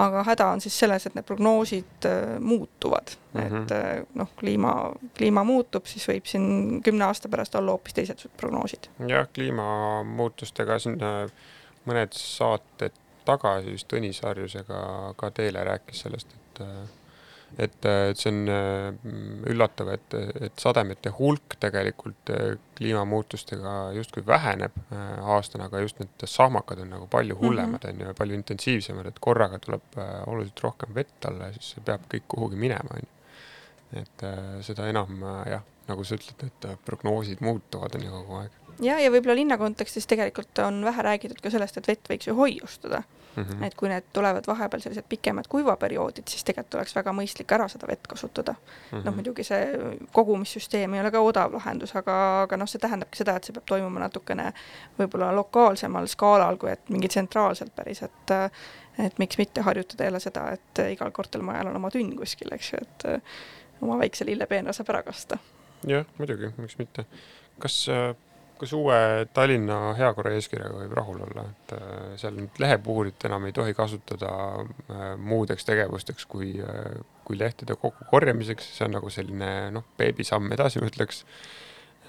[0.03, 3.63] aga häda on siis selles, et need prognoosid äh, muutuvad mm, -hmm.
[3.63, 4.75] et äh, noh, kliima,
[5.15, 8.91] kliima muutub, siis võib siin kümne aasta pärast olla hoopis teised prognoosid.
[9.07, 10.99] jah, kliimamuutustega siin
[11.85, 14.83] mõned saated tagasi vist Tõnis Harjusega
[15.15, 16.63] ka teile rääkis sellest, et
[17.57, 19.11] et, et see on äh,
[19.51, 20.15] üllatav, et,
[20.47, 26.91] et sademete hulk tegelikult äh, kliimamuutustega justkui väheneb äh, aastana, aga just need sahmakad on
[26.97, 28.01] nagu palju hullemad, mhm.
[28.01, 32.09] on ju, palju intensiivsemad, et korraga tuleb oluliselt rohkem vett alla ja siis see peab
[32.11, 33.11] kõik kuhugi minema, on ju.
[34.01, 34.27] et
[34.65, 38.61] seda enam jah, nagu sa ütled, et prognoosid muutuvad, on ju kogu aeg.
[38.81, 42.35] Ja, ja võib-olla linna kontekstis tegelikult on vähe räägitud ka sellest, et vett võiks ju
[42.35, 43.03] hoiustada
[43.35, 43.63] Mm -hmm.
[43.63, 47.87] et kui need tulevad vahepeal sellised pikemad kuivaperioodid, siis tegelikult oleks väga mõistlik ära seda
[47.87, 49.05] vett kasutada mm -hmm..
[49.05, 49.67] noh, muidugi see
[50.11, 53.65] kogumissüsteem ei ole ka odav lahendus, aga, aga noh, see tähendabki seda, et see peab
[53.65, 54.53] toimuma natukene
[54.99, 58.31] võib-olla lokaalsemal skaalal, kui et mingi tsentraalselt päris, et
[58.99, 62.79] et miks mitte harjutada jälle seda, et igal kortermajal on oma tünn kuskil, eks ju,
[62.81, 63.21] et
[63.81, 65.37] oma väikse lillepeenra saab ära kasta.
[65.87, 67.05] jah, muidugi, miks mitte.
[67.59, 68.15] kas äh
[68.59, 68.97] kas uue
[69.35, 74.31] Tallinna heakorra eeskirjaga võib rahul olla, et äh, seal nüüd lehepuhurit enam ei tohi kasutada
[74.61, 76.95] äh, muudeks tegevusteks kui, äh,
[77.27, 81.23] kui lehtede kokkukorjamiseks, see on nagu selline noh, beebisamm edasi, ma ütleks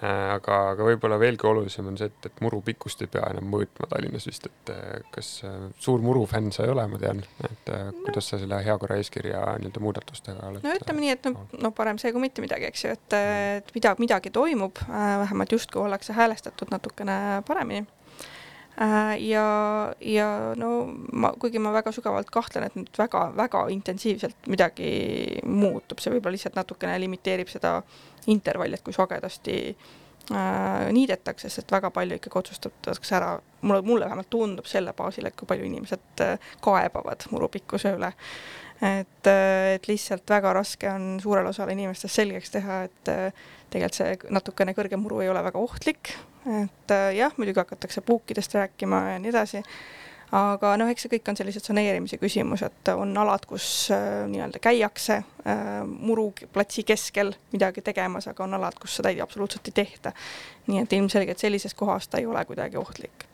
[0.02, 3.88] aga, aga võib-olla veelgi olulisem on see, et, et muru pikkust ei pea enam mõõtma
[3.90, 7.92] Tallinnas vist, et äh, kas äh, suur murufänn sa ei ole, ma tean, et no.
[8.04, 10.64] kuidas sa selle heakorra eeskirja nii-öelda muudatustega oled?
[10.66, 13.18] no ütleme nii, et no, no parem see kui mitte midagi, eks ju, et,
[13.62, 17.86] et mida, midagi toimub, vähemalt justkui ollakse häälestatud natukene paremini
[18.76, 19.44] ja,
[20.00, 20.28] ja
[20.60, 20.70] no
[21.12, 24.90] ma, kuigi ma väga sügavalt kahtlen, et nüüd väga-väga intensiivselt midagi
[25.48, 27.78] muutub, see võib-olla lihtsalt natukene limiteerib seda
[28.28, 34.30] intervalli, et kui sagedasti äh, niidetakse, sest väga palju ikkagi otsustatakse ära, mulle, mulle vähemalt
[34.30, 38.12] tundub selle baasil, et kui palju inimesed äh, kaebavad murupikkuse üle.
[38.84, 43.98] et, äh, et lihtsalt väga raske on suurele osale inimestest selgeks teha, et äh, tegelikult
[43.98, 46.14] see natukene kõrgem muru ei ole väga ohtlik,
[46.46, 49.62] et äh, jah, muidugi hakatakse puukidest rääkima ja nii edasi
[50.34, 54.60] aga noh, eks see kõik on sellised saneerimise küsimus, et on alad, kus äh, nii-öelda
[54.62, 60.12] käiakse äh, muruplatsi keskel midagi tegemas, aga on alad, kus seda ei, absoluutselt ei tehta.
[60.66, 63.26] nii et ilmselgelt sellises kohas ta ei ole kuidagi ohtlik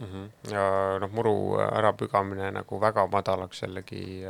[0.00, 0.06] mm.
[0.06, 0.54] -hmm.
[0.54, 0.64] ja
[1.00, 4.22] noh, muru ärapügamine nagu väga madalaks jällegi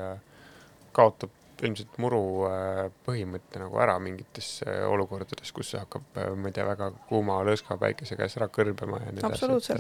[0.93, 1.31] kaotab
[1.67, 6.57] ilmselt muru äh, põhimõtte nagu ära mingites äh, olukordades, kus see hakkab, äh, ma ei
[6.57, 9.79] tea, väga kuuma lõõska päikese käes ära kõrbema ja nii edasi.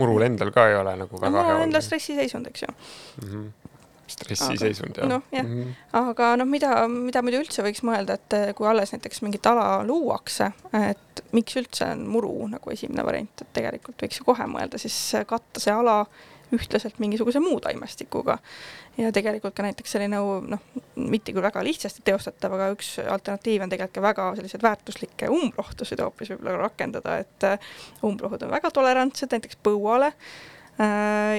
[0.00, 1.52] murul endal ka ei ole nagu väga no, hea.
[1.52, 3.28] murul endal stressiseisund, eks ju mm.
[3.32, 3.68] -hmm
[4.10, 5.06] stressiseisund jah.
[5.06, 5.74] noh, jah mm, -hmm.
[5.92, 10.50] aga noh, mida, mida muidu üldse võiks mõelda, et kui alles näiteks mingit ala luuakse,
[10.74, 14.98] et miks üldse on muru nagu esimene variant, et tegelikult võiks ju kohe mõelda siis
[15.30, 16.00] katta see ala
[16.54, 18.38] ühtlaselt mingisuguse muu taimestikuga.
[18.98, 20.62] ja tegelikult ka näiteks selline noh,
[20.96, 26.02] mitte küll väga lihtsasti teostatav, aga üks alternatiiv on tegelikult ka väga selliseid väärtuslikke umbrohtusid
[26.02, 27.50] hoopis võib-olla rakendada, et
[28.06, 30.12] umbrohud on väga tolerantsed näiteks põuale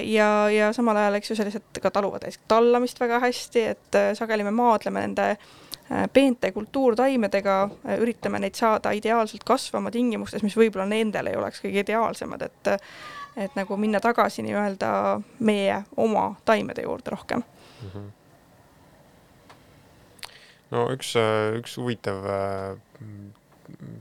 [0.06, 4.46] ja, ja samal ajal, eks ju, sellised ka taluvad näiteks tallamist väga hästi, et sageli
[4.48, 5.36] me maadleme nende
[6.14, 7.56] peente kultuurtaimedega,
[8.00, 12.72] üritame neid saada ideaalselt kasvama tingimustes, mis võib-olla nendel ei oleks kõige ideaalsemad, et
[13.36, 17.90] et nagu minna tagasi nii-öelda meie oma taimede juurde rohkem mm.
[17.90, 18.10] -hmm.
[20.72, 21.14] no üks,
[21.60, 22.26] üks huvitav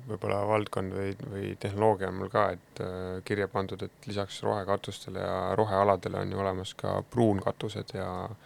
[0.08, 2.80] võib-olla valdkond või, või tehnoloogia on mul ka, et
[3.24, 8.36] kirja pandud, et lisaks rohekatustele ja rohealadele on ju olemas ka pruunkatused ja äh,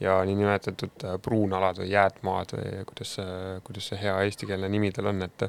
[0.00, 5.10] ja niinimetatud äh, pruunalad või jäätmaad või kuidas see, kuidas see hea eestikeelne nimi tal
[5.12, 5.44] on, et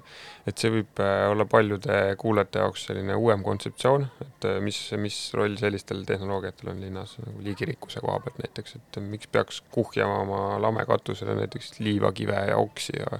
[0.49, 5.17] et see võib äh, olla paljude kuulajate jaoks selline uuem kontseptsioon, et äh, mis, mis
[5.37, 10.43] roll sellistel tehnoloogiatel on linnas nagu liigirikkuse koha pealt näiteks, et miks peaks kuhjama oma
[10.61, 13.19] lamekatusele näiteks liiva, kive ja oksi ja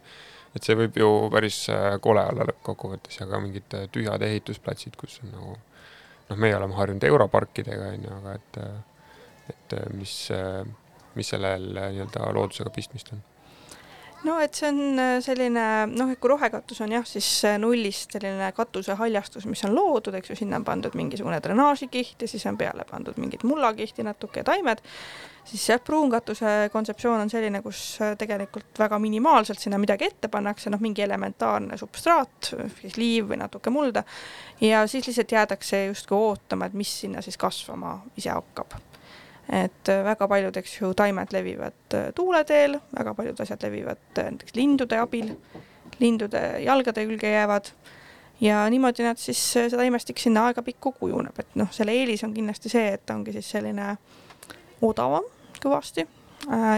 [0.53, 1.63] et see võib ju päris
[2.05, 5.55] kole olla lõppkokkuvõttes ja ka mingid tühjad ehitusplatsid, kus on nagu
[6.29, 8.65] noh, meie oleme harjunud europarkidega, on ju, aga et
[9.51, 10.13] et mis
[11.15, 13.23] mis sellel äh, nii-öelda loodusega pistmist on?
[14.23, 18.15] no et see on äh, selline noh, et kui rohekatus on jah, siis äh, nullist
[18.15, 22.45] selline katuse haljastus, mis on loodud, eks ju, sinna on pandud mingisugune drenaažikiht ja siis
[22.49, 24.83] on peale pandud mingit mullakihti natuke ja taimed,
[25.49, 27.83] siis jah, pruunkatuse kontseptsioon on selline, kus
[28.19, 33.73] tegelikult väga minimaalselt sinna midagi ette pannakse, noh, mingi elementaarne substraat, siis liiv või natuke
[33.73, 34.05] mulda
[34.63, 38.79] ja siis lihtsalt jäädakse justkui ootama, et mis sinna siis kasvama ise hakkab
[39.49, 44.01] et äh, väga paljud, eks ju, taimed levivad äh, tuule teel, väga paljud asjad levivad
[44.17, 45.33] äh, näiteks lindude abil,
[45.99, 47.73] lindude jalgade külge jäävad.
[48.41, 52.71] Ja niimoodi nad siis, see taimestik sinna aegapikku kujuneb, et noh, selle eelis on kindlasti
[52.71, 53.93] see, et ta ongi siis selline
[54.83, 55.27] odavam
[55.63, 56.07] kõvasti.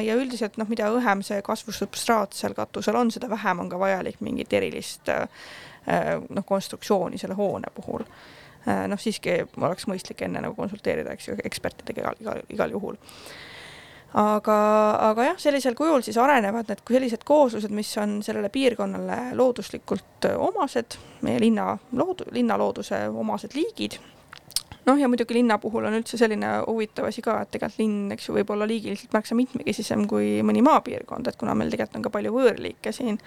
[0.06, 4.20] Ja üldiselt noh, mida õhem see kasvusubstraat seal katusel on, seda vähem on ka vajalik
[4.22, 8.06] mingit erilist noh, konstruktsiooni selle hoone puhul
[8.66, 12.98] noh, siiski oleks mõistlik enne nagu konsulteerida, eks ju, ekspertidega igal, igal, igal juhul.
[14.16, 14.58] aga,
[15.10, 21.00] aga jah, sellisel kujul siis arenevad need sellised kooslused, mis on sellele piirkonnale looduslikult omased,
[21.22, 24.00] meie linna loodu-, linnalooduse omased liigid
[24.86, 28.30] noh, ja muidugi linna puhul on üldse selline huvitav asi ka, et tegelikult linn, eks
[28.30, 32.14] ju, võib olla liigiliselt märksa mitmekesisem kui mõni maapiirkond, et kuna meil tegelikult on ka
[32.14, 33.20] palju võõrliike siin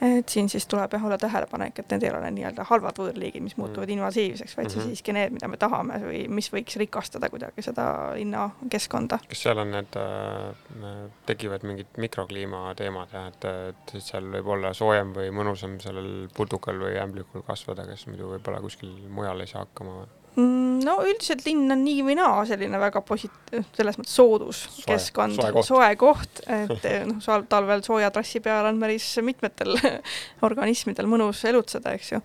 [0.00, 3.56] et siin siis tuleb jah olla tähelepanek, et need ei ole nii-öelda halvad võõrliigid, mis
[3.56, 3.96] muutuvad mm.
[3.96, 4.82] invasiivseks, vaid mm -hmm.
[4.82, 9.18] siis siiski need, mida me tahame või mis võiks rikastada kuidagi seda linnakeskkonda.
[9.28, 14.74] kas seal on need äh,, tekivad mingid mikrokliima teemad jah, et, et seal võib olla
[14.74, 19.64] soojem või mõnusam sellel putukal või ämblikul kasvada, kes muidu võib-olla kuskil mujal ei saa
[19.64, 20.14] hakkama või?
[20.36, 24.84] Mm, no üldiselt linn on nii või naa selline väga posit-, selles mõttes soodus soe,
[24.90, 29.78] keskkond, soe koht, et noh, talvel sooja trassi peal on päris mitmetel
[30.48, 32.20] organismidel mõnus elutseda, eks ju.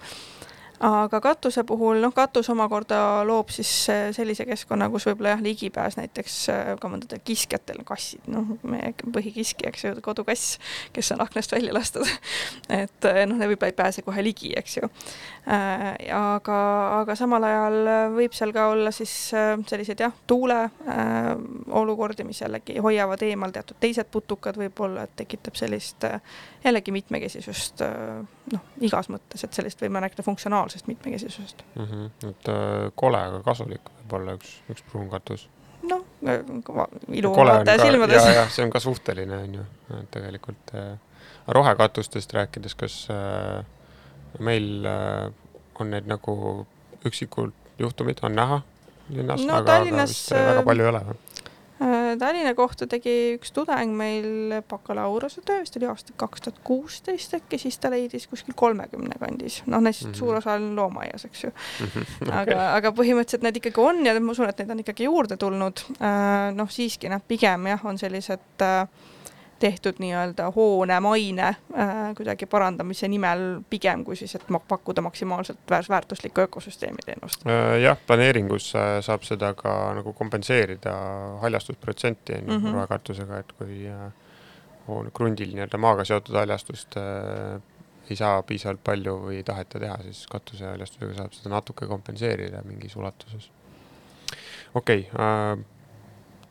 [0.81, 5.95] Aga katuse puhul, noh, katus omakorda loob siis äh, sellise keskkonna, kus võib-olla jah, ligipääs
[5.99, 6.37] näiteks
[6.81, 10.57] ka mõndadel kiskjatel, kassid, noh, meie põhikiskja, eks ju, kodukass,
[10.91, 12.09] kes on aknast välja lastud.
[12.81, 14.89] Et noh, võib-olla ei pääse kohe ligi, eks ju.
[15.45, 16.57] Aga,
[17.01, 17.77] aga samal ajal
[18.13, 20.59] võib seal ka olla siis selliseid jah, tuule
[21.81, 26.05] olukordi, mis jällegi hoiavad eemal teatud teised putukad võib-olla, et tekitab sellist
[26.63, 27.81] jällegi mitmekesisust
[28.53, 31.85] noh, igas mõttes, et sellist võime rääkida funktsionaalsest mitmekesisusest mm.
[31.85, 32.29] -hmm.
[32.29, 35.47] et äh, kole, aga kasulik võib olla üks, üks pruunkatus.
[35.89, 36.05] noh,
[37.09, 38.27] ilu vaataja silmades.
[38.55, 39.67] see on ka suhteline, on ju,
[40.11, 40.97] tegelikult äh,
[41.47, 43.65] rohekatustest rääkides, kas äh,
[44.39, 45.31] meil äh,
[45.79, 46.65] on need nagu
[47.05, 48.61] üksikud juhtumid on näha
[49.09, 51.19] linnas no,, aga, aga vist väga äh, palju ei ole või?
[51.81, 57.57] Äh, Tallinna kohta tegi üks tudeng meil bakalaureusetöö, vist oli aasta kaks tuhat kuusteist äkki,
[57.61, 60.19] siis ta leidis kuskil kolmekümne kandis, noh neist mm -hmm.
[60.19, 61.53] suur osa on loomaaias, eks ju.
[61.81, 62.35] Okay.
[62.41, 65.81] aga, aga põhimõtteliselt need ikkagi on ja ma usun, et neid on ikkagi juurde tulnud.
[65.97, 68.85] Äh, noh, siiski noh, pigem jah, on sellised äh,
[69.61, 75.85] tehtud nii-öelda hoone maine äh, kuidagi parandamise nimel pigem kui siis, et pakkuda maksimaalselt väär,
[75.89, 77.77] väärtuslikku ökosüsteemi teenust äh,.
[77.83, 80.95] jah, planeeringus äh, saab seda ka nagu kompenseerida
[81.41, 82.73] haljastusprotsenti on ju mm -hmm.
[82.73, 84.11] rohekatusega, et kui äh,
[84.87, 87.61] on krundil nii-öelda maaga seotud haljastust äh,
[88.09, 92.95] ei saa piisavalt palju või ei taheta teha, siis katusehaljastusega saab seda natuke kompenseerida mingis
[92.95, 93.51] ulatuses.
[94.73, 95.65] okei okay, äh,,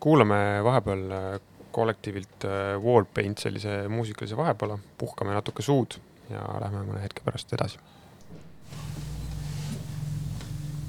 [0.01, 1.41] kuulame vahepeal
[1.81, 5.99] kollektiivilt äh, Wallpaint sellise muusikalise vahepeale, puhkame natuke suud
[6.31, 7.81] ja lähme mõne hetke pärast edasi.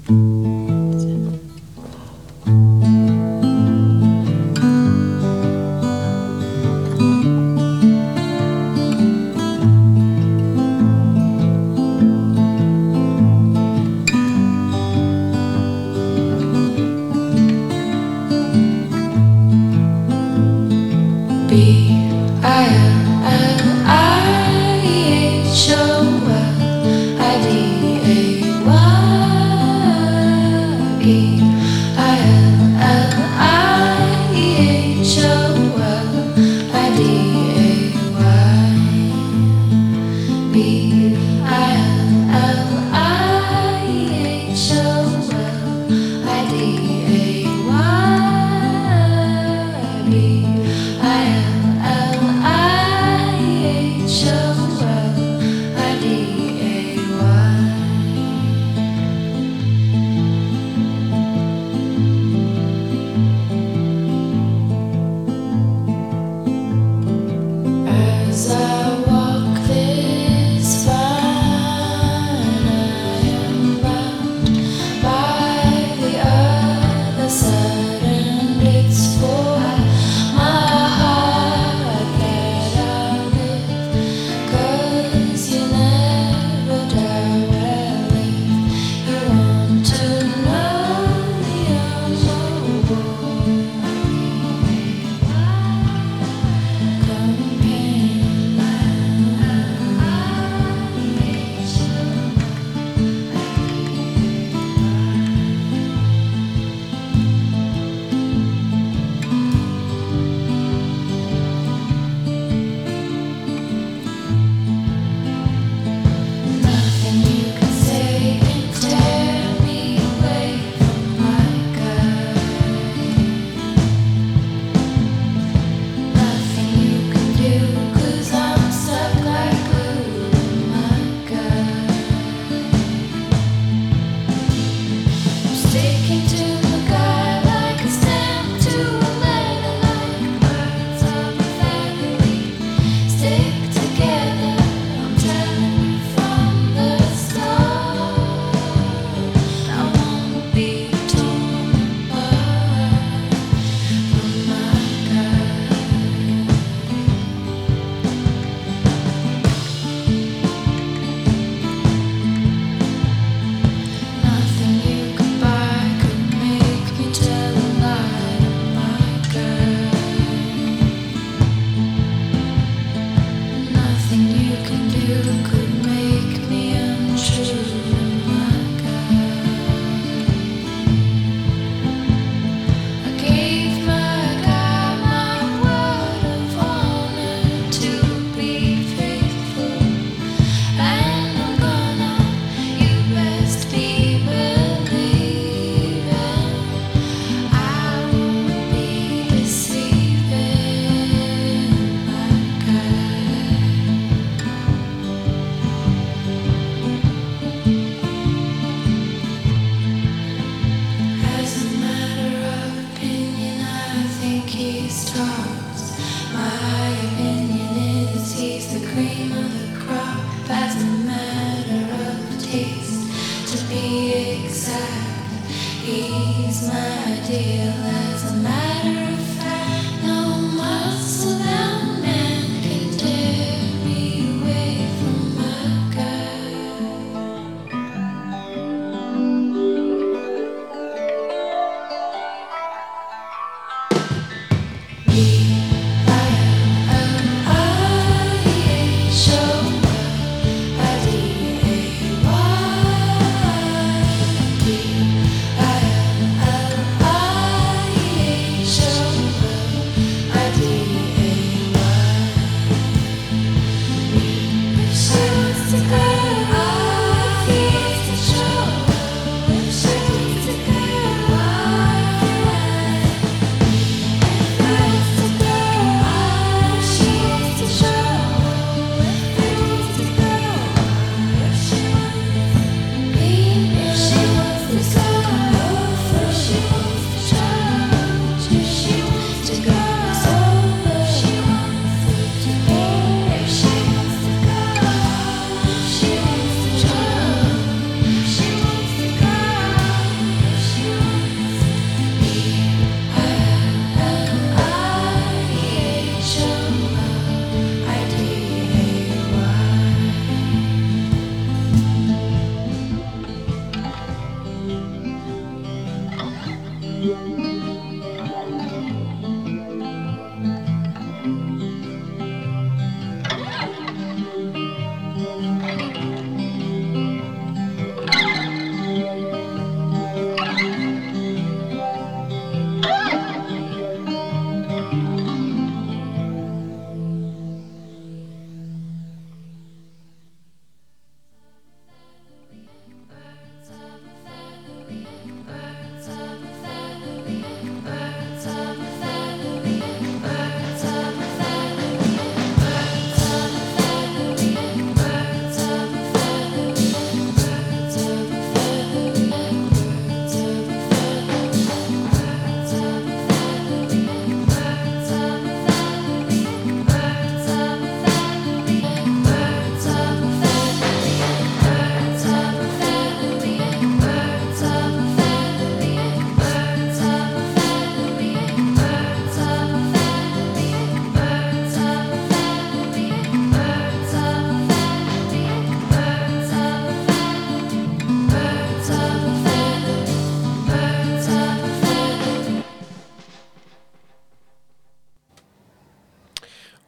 [0.04, 0.41] thank you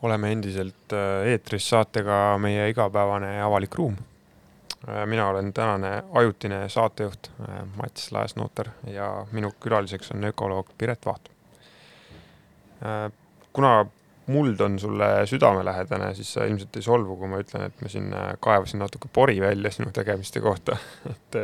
[0.04, 3.96] oleme endiselt äh, eetris saatega Meie igapäevane avalik ruum.
[4.88, 11.06] Äh, mina olen tänane ajutine saatejuht äh, Mats Laesnooter ja minu külaliseks on ökoloog Piret
[11.06, 11.30] Vaht.
[13.52, 13.86] kuna
[14.26, 18.10] muld on sulle südamelähedane, siis sa ilmselt ei solvu, kui ma ütlen, et ma siin
[18.44, 20.76] kaevasin natuke pori välja sinu tegemiste kohta
[21.12, 21.38] et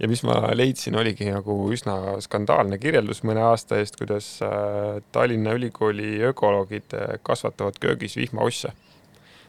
[0.00, 5.54] ja mis ma leidsin, oligi nagu üsna skandaalne kirjeldus mõne aasta eest, kuidas äh, Tallinna
[5.58, 8.72] Ülikooli ökoloogid äh, kasvatavad köögis vihmaosse.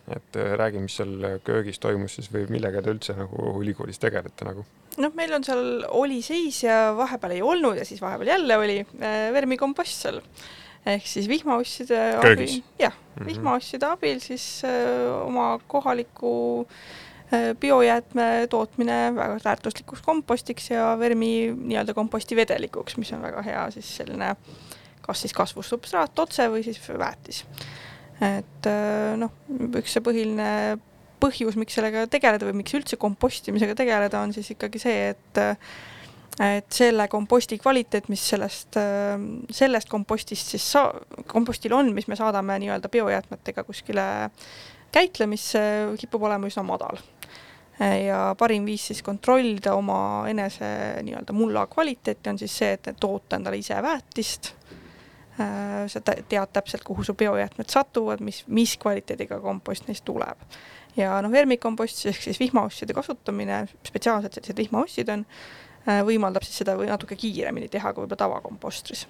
[0.07, 4.45] et äh, räägi, mis seal köögis toimus siis või millega te üldse nagu ülikoolis tegelete
[4.45, 4.65] nagu?
[4.97, 8.81] noh, meil on seal oli seis ja vahepeal ei olnud ja siis vahepeal jälle oli
[9.33, 10.19] vermikompost seal
[10.85, 17.12] ehk siis vihmaosside abil, jah -hmm., vihmaosside abil siis öö, oma kohaliku Äh,
[17.59, 24.36] biojäätme tootmine väga väärtuslikuks kompostiks ja vermi nii-öelda kompostivedelikuks, mis on väga hea siis selline
[25.03, 27.43] kas siis kasvusubstraat otse või siis väetis.
[28.21, 29.34] et äh, noh,
[29.79, 30.77] üks see põhiline
[31.23, 35.43] põhjus, miks sellega tegeleda või miks üldse kompostimisega tegeleda, on siis ikkagi see, et
[36.41, 38.79] et selle komposti kvaliteet, mis sellest,
[39.53, 40.89] sellest kompostist siis sa-,
[41.29, 44.05] kompostil on, mis me saadame nii-öelda biojäätmetega kuskile
[44.93, 45.61] käitlemisse,
[46.01, 46.97] kipub olema üsna madal
[47.80, 50.67] ja parim viis siis kontrollida oma enese
[51.03, 54.53] nii-öelda mulla kvaliteeti on siis see, et toota endale ise väetist.
[55.41, 60.38] Äh, sa tead täpselt, kuhu su biojäätmed satuvad, mis, mis kvaliteediga kompost neist tuleb.
[60.97, 65.26] ja noh, vermikompost ehk siis vihmaosside kasutamine, spetsiaalselt sellised vihmaossid on,
[65.88, 69.07] äh, võimaldab siis seda või natuke kiiremini teha kui võib-olla tavakompostris.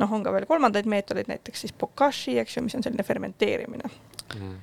[0.00, 3.92] noh, on ka veel kolmandaid meetodeid, näiteks siis bokashi, eks ju, mis on selline fermenteerimine
[4.32, 4.60] mm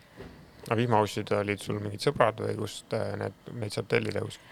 [0.70, 4.46] aga vihmaussid olid sul mingid sõbrad või kust äh, need, neid saab tellida kuskilt?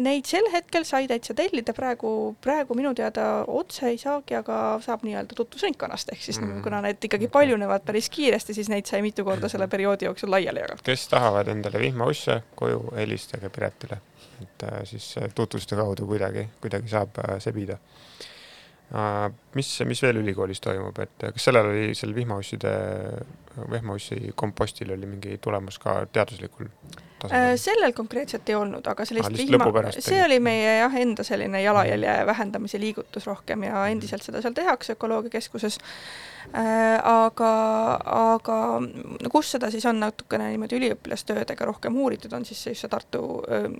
[0.00, 2.10] Neid sel hetkel sai täitsa tellida, praegu,
[2.42, 6.62] praegu minu teada otse ei saagi, aga saab nii-öelda tutvusringkonnast, ehk siis mm.
[6.64, 10.64] kuna need ikkagi paljunevad päris kiiresti, siis neid sai mitu korda selle perioodi jooksul laiali
[10.64, 10.82] jagada.
[10.86, 14.00] kes tahavad endale vihmausse koju, helistage Piretile,
[14.42, 17.76] et siis tutvuste kaudu kuidagi, kuidagi saab sebida
[19.54, 22.72] mis, mis veel ülikoolis toimub, et kas sellel oli, sel vihmausside,
[23.70, 26.70] vihmaussi kompostil oli mingi tulemus ka teaduslikul
[27.20, 27.52] tasemel?
[27.52, 31.62] Äh, sellel konkreetselt ei olnud, aga sellist ah, vihma, see oli meie jah, enda selline
[31.62, 33.96] jalajälje vähendamise liigutus rohkem ja mhm.
[33.96, 35.78] endiselt seda seal tehakse Ökoloogiakeskuses
[36.56, 36.98] äh,.
[37.04, 37.50] aga,
[38.14, 38.58] aga
[39.32, 43.22] kus seda siis on natukene niimoodi üliõpilastöödega rohkem uuritud, on siis just see Tartu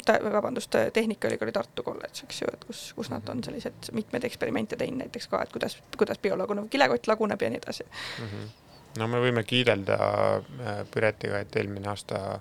[0.06, 4.78] ta,, vabandust, Tehnikaülikooli Tartu kolledž, eks ju, et kus, kus nad on sellised mitmeid eksperimente
[4.80, 8.26] teinud näiteks ka, et kuidas, kuidas biolagunev kilekott laguneb ja nii edasi mm.
[8.32, 8.50] -hmm
[8.98, 12.40] no me võime kiidelda äh, Piretiga, et eelmine aasta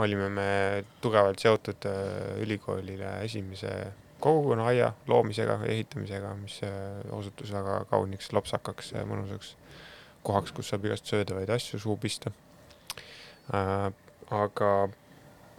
[0.00, 0.48] olime me
[1.04, 3.74] tugevalt seotud äh, ülikoolile esimese
[4.24, 9.54] kogukonnaaia loomisega, ehitamisega, mis äh, osutus väga kauniks, lopsakaks, mõnusaks
[10.24, 12.30] kohaks, kus saab igast söödavaid asju suhu pista.
[14.32, 14.68] Aga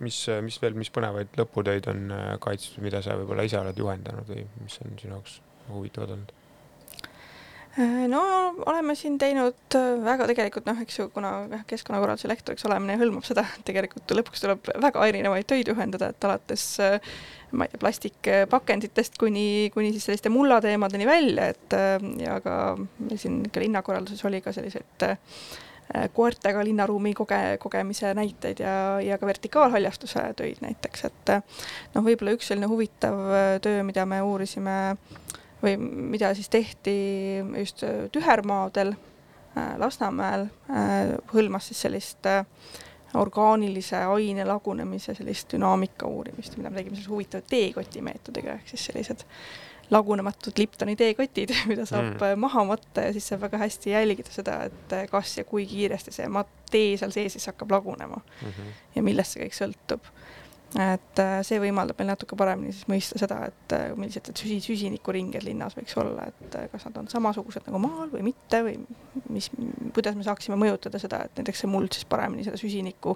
[0.01, 2.09] mis, mis veel, mis põnevaid lõputöid on
[2.41, 5.37] kaitstud, mida sa võib-olla ise oled juhendanud või mis on sinu jaoks
[5.69, 6.33] huvitavad olnud?
[7.79, 8.21] Äh, no
[8.65, 13.43] oleme siin teinud äh, väga tegelikult noh, eks ju, kuna keskkonnakorralduse lektoriks olemine hõlmab seda,
[13.57, 17.11] et tegelikult lõpuks tuleb väga erinevaid töid juhendada, et alates äh,
[17.51, 19.45] ma ei tea, plastikpakenditest kuni,
[19.75, 21.75] kuni siis selliste mullateemadeni välja, et
[22.23, 25.07] ja ka meil siin ikka linnakorralduses oli ka selliseid
[26.15, 28.73] koertega linnaruumi koge-, kogemise näiteid ja,
[29.03, 31.35] ja ka vertikaalhaljastuse töid näiteks, et
[31.93, 33.19] noh, võib-olla üks selline huvitav
[33.63, 35.75] töö, mida me uurisime äh, või
[36.13, 36.95] mida siis tehti
[37.59, 42.45] just tühermaadel äh, Lasnamäel, äh, hõlmas siis sellist äh,
[43.15, 48.89] orgaanilise aine lagunemise sellist dünaamika uurimist, mida me tegime sellise huvitava teekoti meetodiga, ehk siis
[48.89, 49.23] sellised
[49.93, 52.39] lagunematud Liptoni teekotid, mida saab mm.
[52.41, 56.29] maha matta ja siis saab väga hästi jälgida seda, et kas ja kui kiiresti see
[56.71, 58.47] tee seal sees siis hakkab lagunema mm.
[58.47, 58.79] -hmm.
[58.95, 60.09] ja millest see kõik sõltub
[60.75, 64.57] et äh, see võimaldab meil natuke paremini siis mõista seda, et äh, millised need süsi,
[64.65, 68.75] süsinikuringed linnas võiks olla, et äh, kas nad on samasugused nagu maal või mitte või
[69.31, 69.47] mis,
[69.95, 73.15] kuidas me saaksime mõjutada seda, et näiteks see muld siis paremini seda süsinikku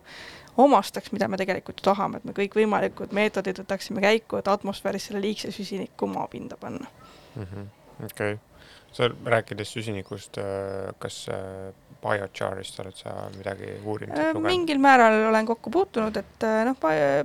[0.63, 5.51] omastaks, mida me tegelikult tahame, et me kõikvõimalikud meetodid võtaksime käiku, et atmosfääris selle liigse
[5.55, 6.87] süsiniku maapinda panna.
[7.35, 7.67] -hmm..
[8.05, 8.39] okei.
[8.95, 10.39] Sa rääkides süsinikust,
[10.97, 11.27] kas
[12.03, 14.17] biochar'ist oled sa midagi uurinud?
[14.17, 16.77] Äh, mingil määral olen kokku puutunud, et äh, noh,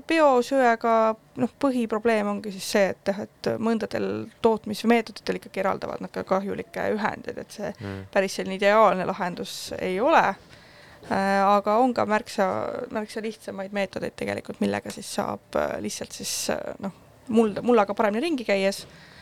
[0.09, 0.97] biosöega
[1.41, 4.09] noh, põhiprobleem ongi siis see, et jah, et mõndadel
[4.45, 8.05] tootmismeetoditel ikkagi eraldavad nad ka kahjulikke ühendeid, et see mm.
[8.15, 12.51] päris selline ideaalne lahendus ei ole äh, aga on ka märksa,
[12.95, 16.37] märksa lihtsamaid meetodeid tegelikult, millega siis saab lihtsalt siis
[16.83, 19.14] noh, mulda, mullaga paremini ringi käies äh, Äh,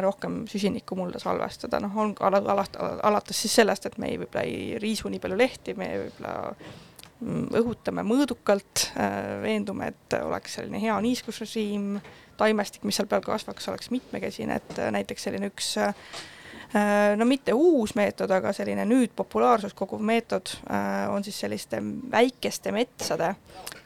[0.00, 4.44] rohkem süsinikku mulda salvestada, noh, on ala, alast, alates siis sellest, et me ei, võib-olla
[4.44, 6.34] ei riisu nii palju lehti, me võib-olla
[7.20, 11.96] mm, õhutame mõõdukalt, äh, veendume, et oleks selline hea niiskusrežiim,
[12.36, 15.74] taimestik, mis seal peal kasvaks, oleks mitmekesine, et äh, näiteks selline üks
[16.74, 20.56] no mitte uus meetod, aga selline nüüd populaarsust koguv meetod
[21.12, 21.78] on siis selliste
[22.10, 23.28] väikeste metsade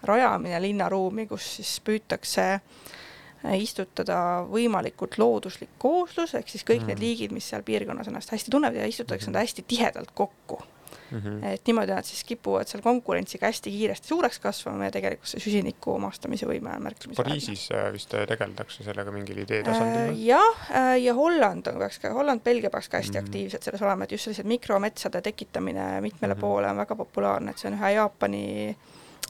[0.09, 3.08] rajamine linnaruumi, kus siis püütakse äh, Äh,
[3.59, 6.93] istutada võimalikult looduslik kooslus, ehk siis kõik mm.
[6.93, 9.37] need liigid, mis seal piirkonnas ennast hästi tunnevad ja istutatakse mm.
[9.37, 10.59] nad hästi tihedalt kokku
[11.11, 11.19] mm.
[11.19, 11.47] -hmm.
[11.47, 15.95] et niimoodi nad siis kipuvad seal konkurentsiga hästi kiiresti suureks kasvama ja tegelikult see süsiniku
[15.95, 17.31] omastamise võime on märkimisväärne.
[17.31, 20.23] Pariisis äh, vist äh, tegeldakse sellega mingil idee tasandil äh,?
[20.27, 20.65] jah,
[21.01, 23.29] ja Holland on, peaks ka, Holland, Belgia peaks ka hästi mm -hmm.
[23.29, 26.41] aktiivsed selles olema, et just sellised mikrometsade tekitamine mitmele mm -hmm.
[26.41, 28.77] poole on väga populaarne, et see on ühe Jaapani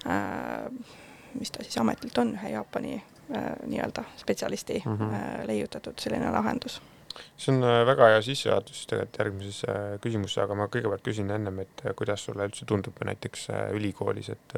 [0.06, 0.96] äh,
[1.34, 5.46] mis ta siis ametilt on, ühe Jaapani nii-öelda spetsialisti mm -hmm.
[5.46, 6.82] leiutatud selline lahendus.
[7.36, 11.82] see on äh, väga hea sissejuhatus tegelikult järgmisesse küsimusse, aga ma kõigepealt küsin ennem, et
[11.96, 14.54] kuidas sulle üldse tundub näiteks ülikoolis, et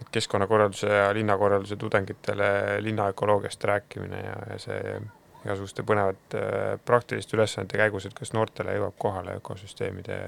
[0.00, 5.00] et keskkonnakorralduse ja linnakorralduse tudengitele linnaökoloogiast rääkimine ja, ja see
[5.44, 6.42] igasuguste põnevate
[6.84, 10.18] praktiliste ülesannete käigus, et kas noortele jõuab kohale ökosüsteemide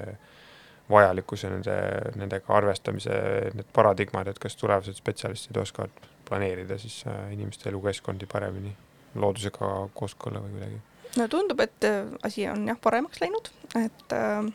[0.91, 1.77] vajalikkus ja nende,
[2.21, 3.19] nendega arvestamise
[3.55, 8.73] need paradigmad, et kas tulevased spetsialistid oskavad planeerida siis äh, inimeste elukeskkondi paremini,
[9.21, 10.83] loodusega kooskõlla või kuidagi?
[11.21, 14.47] no tundub, et äh, asi on jah, paremaks läinud, et äh,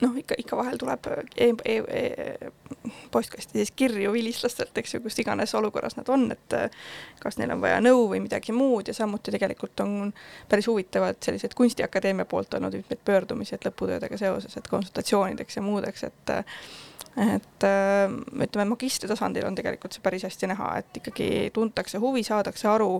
[0.00, 2.50] noh, ikka, ikka vahel tuleb e e e
[3.12, 6.56] postkasti siis kirju vilistlastelt, eks ju, kus iganes olukorras nad on, et
[7.20, 10.12] kas neil on vaja nõu või midagi muud ja samuti tegelikult on
[10.48, 16.04] päris huvitavad sellised Kunstiakadeemia poolt olnud mitmeid pöördumisi, et lõputöödega seoses, et konsultatsioonideks ja muudeks,
[16.08, 16.36] et
[17.16, 22.68] et ütleme, magistri tasandil on tegelikult see päris hästi näha, et ikkagi tuntakse huvi, saadakse
[22.68, 22.90] aru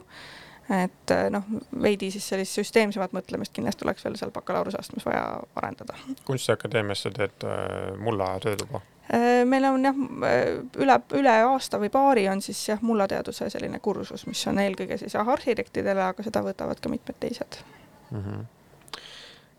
[0.71, 1.45] et äh, noh,
[1.83, 5.23] veidi siis sellist süsteemsemat mõtlemist kindlasti oleks veel seal bakalaureuseastmes vaja
[5.59, 5.95] arendada.
[6.27, 8.83] kunstiakadeemias sa teed äh, mulla töötuba?
[9.07, 10.03] Äh, meil on jah,
[10.83, 15.15] üle, üle aasta või paari on siis jah, mullateaduse selline kursus, mis on eelkõige siis
[15.23, 17.63] arhitektidele, aga seda võtavad ka mitmed teised
[18.11, 18.21] mm.
[18.21, 18.45] -hmm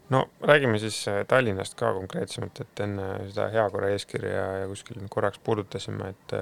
[0.10, 6.14] no räägime siis Tallinnast ka konkreetsemalt, et enne seda heakorra eeskirja ja kuskil korraks puudutasime,
[6.16, 6.40] et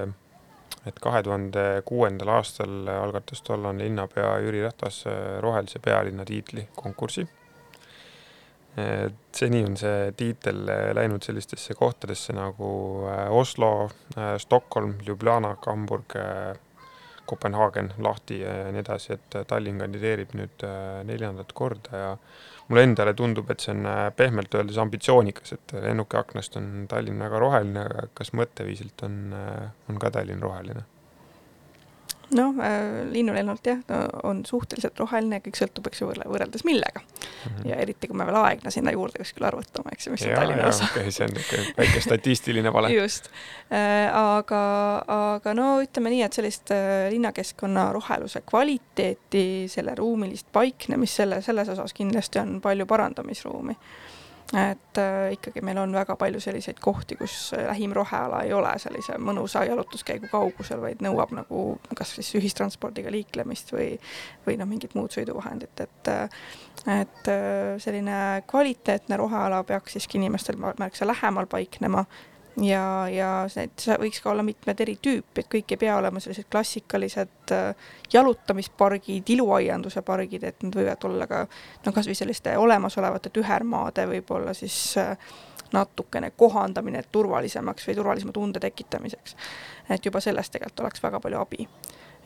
[0.86, 7.26] et kahe tuhande kuuendal aastal algatas tollane linnapea Jüri Ratas äh, rohelise pealinna tiitli konkursi.
[9.32, 12.68] seni on see tiitel äh, läinud sellistesse kohtadesse nagu
[13.08, 13.90] äh, Oslo,
[14.38, 16.12] Stockholm, Ljubljana, Hamburg,
[17.26, 20.62] Kopenhaagen, Lahti ja nii edasi, et Tallinn kandideerib nüüd
[21.08, 22.10] neljandat korda ja
[22.68, 23.86] mulle endale tundub, et see on
[24.16, 29.18] pehmelt öeldes ambitsioonikas, et lennuki aknast on Tallinn väga roheline, aga kas mõtteviisilt on,
[29.90, 30.82] on ka Tallinn roheline?
[32.34, 33.78] Noh äh,, linnulennult jah,
[34.26, 37.52] on suhteliselt roheline, kõik sõltub, eks ju, võrreldes millega mm.
[37.52, 37.68] -hmm.
[37.70, 40.40] ja eriti, kui me veel aegna sinna juurde kuskil arvutame, eks ju, mis ja, on
[40.40, 40.88] Tallinna osa.
[40.90, 42.90] okei okay,, see on niisugune väike statistiline vale.
[42.94, 43.30] just
[43.70, 44.64] äh,, aga,
[45.18, 51.68] aga no ütleme nii, et sellist äh, linnakeskkonna roheluse kvaliteeti, selle ruumilist paiknemist, selle, selles
[51.68, 53.78] osas kindlasti on palju parandamisruumi
[54.54, 59.16] et äh, ikkagi meil on väga palju selliseid kohti, kus lähim roheala ei ole sellise
[59.18, 61.64] mõnusa jalutuskäigu kaugusel, vaid nõuab nagu
[61.98, 63.96] kas siis ühistranspordiga liiklemist või,
[64.46, 66.12] või noh, mingit muud sõiduvahendit, et
[66.86, 72.04] et äh, selline kvaliteetne roheala peaks siiski inimestel märksa lähemal paiknema
[72.62, 76.48] ja, ja need võiks ka olla mitmed eri tüüpi, et kõik ei pea olema sellised
[76.52, 81.42] klassikalised äh, jalutamispargid, iluaianduse pargid, et nad võivad olla ka
[81.84, 85.14] no kasvõi selliste olemasolevate tühermaade võib-olla siis äh,
[85.72, 89.36] natukene kohandamine turvalisemaks või turvalisema tunde tekitamiseks.
[89.90, 91.68] et juba sellest tegelikult oleks väga palju abi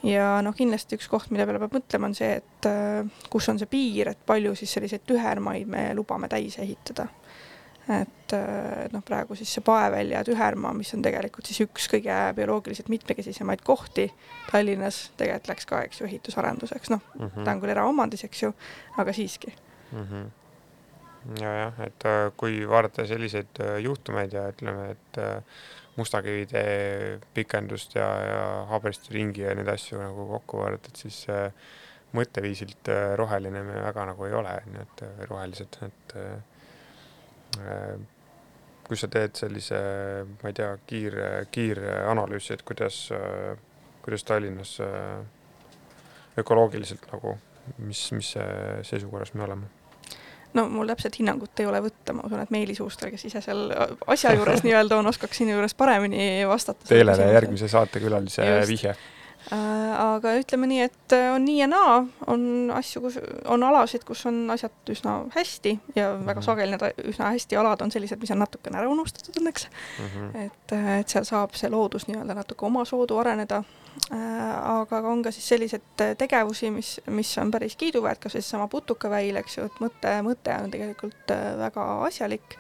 [0.07, 3.59] ja noh, kindlasti üks koht, mille peale peab mõtlema, on see, et äh, kus on
[3.59, 7.09] see piir, et palju siis selliseid tühermaid me lubame täis ehitada
[7.91, 8.35] et
[8.93, 14.07] noh, praegu siis see Paevälja tühermaa, mis on tegelikult siis üks kõige bioloogiliselt mitmekesisemaid kohti
[14.51, 18.43] Tallinnas, tegelikult läks ka, eks ju, ehitusarenduseks, noh mm -hmm., ta on küll eraomandis, eks
[18.43, 18.53] ju,
[19.03, 19.55] aga siiski
[19.93, 20.05] mm.
[20.05, 20.29] -hmm
[21.41, 25.43] ja jah, et äh, kui vaadata selliseid äh, juhtumeid ja ütleme, et äh,
[25.97, 31.19] Mustakivi tee pikendust ja, ja Haabersti ringi ja neid asju nagu kokku vaadata, et siis
[32.17, 32.89] mõtteviisilt
[33.19, 36.39] roheline me väga nagu ei ole, on ju, et rohelised, et Äh,
[38.91, 39.81] kui sa teed sellise,
[40.43, 43.59] ma ei tea, kiire, kiiranalüüsi, et kuidas, äh,
[44.03, 45.21] kuidas Tallinnas äh,
[46.39, 47.37] ökoloogiliselt nagu,
[47.79, 48.33] mis, mis
[48.89, 49.71] seisukorras me oleme?
[50.55, 53.69] no mul täpset hinnangut ei ole võtta, ma usun, et Meelis Uuster, kes ise seal
[54.11, 56.89] asja juures nii-öelda on, oskaks sinu juures paremini vastata.
[56.91, 59.20] Teile järgmise saatekülalise vihje Äh,
[59.51, 61.95] aga ütleme nii, et äh, on nii ja naa,
[62.31, 62.43] on
[62.77, 63.17] asju, kus
[63.49, 66.47] on alasid, kus on asjad üsna hästi ja väga mhm.
[66.47, 70.11] sageli need üsna hästi alad on sellised, mis on natukene ära unustatud õnneks mm.
[70.13, 70.45] -hmm.
[70.45, 73.63] et, äh, et seal saab see loodus nii-öelda natuke omasoodu areneda.
[74.11, 79.37] aga on ka siis selliseid tegevusi, mis, mis on päris kiiduväärt, kas või seesama putukaväil,
[79.37, 82.55] eks ju, et mõte, mõte on tegelikult väga asjalik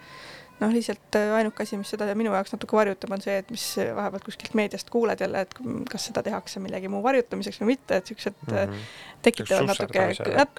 [0.60, 3.66] noh, lihtsalt äh, ainuke asi, mis seda minu jaoks natuke varjutab, on see, et mis
[3.96, 5.54] vahepeal kuskilt meediast kuuled jälle, et
[5.90, 8.88] kas seda tehakse millegi muu varjutamiseks või mitte, et siuksed mm -hmm.
[9.28, 10.08] tekitavad natuke,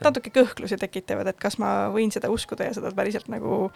[0.08, 3.68] natuke kõhklusi tekitavad, et kas ma võin seda uskuda ja seda päriselt nagu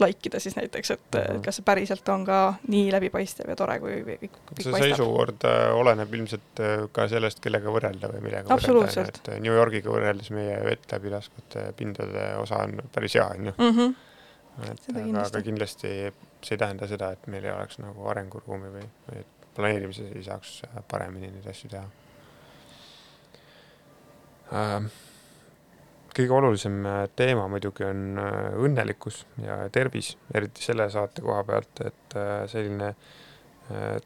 [0.00, 1.42] like ida siis näiteks, et mm -hmm.
[1.44, 6.14] kas see päriselt on ka nii läbipaistev ja tore, kui kõik, see seisukord äh, oleneb
[6.14, 11.12] ilmselt ka sellest, kellega võrrelda või millega võrrelda, et New Yorgiga võrreldes meie vett läbi
[11.12, 13.52] laskvate pindade osa on päris hea, on
[14.60, 15.92] et aga, aga kindlasti
[16.42, 20.24] see ei tähenda seda, et meil ei oleks nagu arenguruumi või, või et planeerimises ei
[20.26, 20.58] saaks
[20.90, 21.86] paremini neid asju teha
[24.52, 24.90] äh,.
[26.12, 31.84] kõige olulisem äh, teema muidugi on äh, õnnelikkus ja tervis, eriti selle saate koha pealt,
[31.86, 32.94] et äh, selline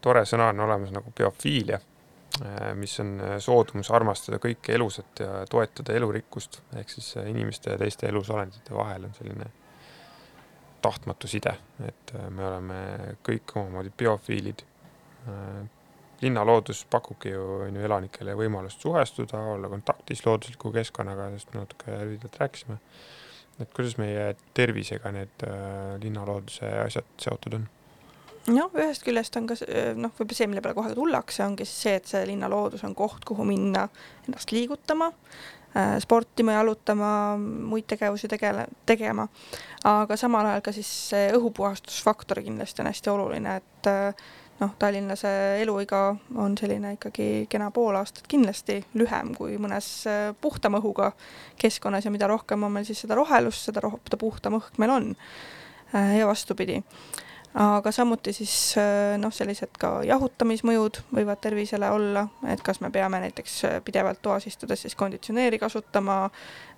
[0.05, 1.79] tore sõna on olemas nagu biofiilia,
[2.79, 8.77] mis on soodumus armastada kõike elusat ja toetada elurikkust, ehk siis inimeste ja teiste elusolendite
[8.77, 9.49] vahel on selline
[10.87, 11.57] tahtmatu side,
[11.87, 12.79] et äh, me oleme
[13.27, 14.65] kõik omamoodi biofiilid.
[15.27, 15.65] Äh,
[16.23, 21.99] linnaloodus pakubki ju on ju elanikele võimalust suhestuda, olla kontaktis loodusliku keskkonnaga, sest me natuke
[22.03, 22.79] lühidalt rääkisime.
[23.61, 27.69] et kuidas meie tervisega need äh, linnalooduse asjad seotud on?
[28.53, 29.57] Noh, ühest küljest on ka
[29.99, 33.25] noh, võib-olla see, mille peale kohe tullakse, ongi siis see, et see linnaloodus on koht,
[33.27, 33.87] kuhu minna
[34.27, 39.29] ennast liigutama äh,, sportima, jalutama, muid tegevusi tegele, tegema.
[39.85, 44.27] aga samal ajal ka siis see õhupuhastusfaktor kindlasti on hästi oluline, et äh,
[44.63, 46.07] noh, Tallinnase eluiga
[46.39, 51.13] on selline ikkagi kena pool aastat kindlasti lühem kui mõnes äh, puhtama õhuga
[51.61, 54.99] keskkonnas ja mida rohkem on meil siis seda rohelust, seda roh-, seda puhtam õhk meil
[55.01, 55.15] on.
[55.97, 56.81] Ja vastupidi
[57.57, 63.21] aga samuti siis äh, noh, sellised ka jahutamismõjud võivad tervisele olla, et kas me peame
[63.25, 66.19] näiteks äh, pidevalt toas istudes siis konditsioneeri kasutama,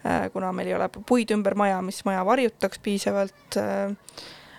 [0.06, 3.58] äh, kuna meil ei ole puid ümber maja, mis maja varjutaks piisavalt.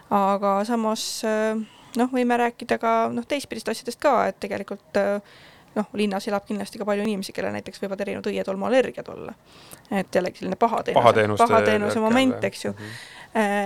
[0.10, 4.98] aga samas noh, võime rääkida ka noh, teistpidist asjadest ka, et tegelikult
[5.80, 9.34] noh, linnas elab kindlasti ka palju inimesi, kellel näiteks võivad erinevad õietolmuallergiad olla.
[9.92, 12.84] et jällegi selline pahateenuse, pahateenuse moment, eks ju mm.
[12.84, 13.16] -hmm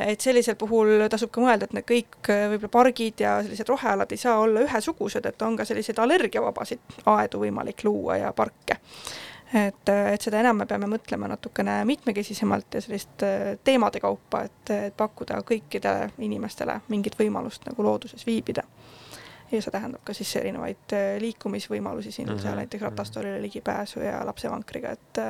[0.08, 4.12] et sellisel puhul tasub ka mõelda, et need kõik äh, võib-olla pargid ja sellised rohealad
[4.12, 8.76] ei saa olla ühesugused, et on ka selliseid allergiavabasid aedu võimalik luua ja parke.
[9.54, 13.24] et, äh, et seda enam me peame mõtlema natukene mitmekesisemalt ja sellist
[13.64, 18.68] teemade kaupa, et, et pakkuda kõikidele inimestele mingit võimalust nagu looduses viibida
[19.58, 22.42] ja see tähendab ka siis erinevaid liikumisvõimalusi siin mm, -hmm.
[22.48, 25.24] seal näiteks ratastoolile ligipääsu ja lapsevankriga, et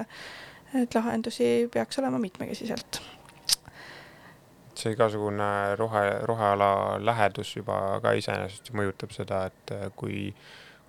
[0.74, 3.02] et lahendusi peaks olema mitmekesiselt
[4.78, 6.70] see igasugune rohe, roheala
[7.04, 10.26] lähedus juba ka iseenesest mõjutab seda, et äh, kui,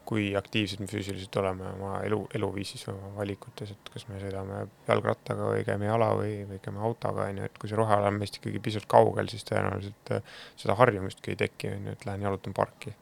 [0.08, 5.52] kui aktiivsed me füüsiliselt oleme oma elu, eluviisis, oma valikutes, et kas me sõidame jalgrattaga
[5.52, 8.40] või käime jala või, või käime autoga, on ju, et kui see roheala on meist
[8.40, 12.56] ikkagi pisut kaugel, siis tõenäoliselt äh, seda harjumustki ei teki, on ju, et lähen jalutan
[12.56, 12.96] parki.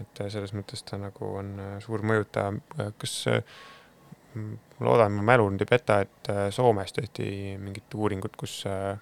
[0.00, 2.54] Et äh, selles mõttes ta nagu on suur mõjutaja,
[2.98, 3.16] kas
[4.34, 7.26] ma loodan, mu mälu nüüd ei peta, et Soomes tehti
[7.62, 8.96] mingit uuringut, kus äh,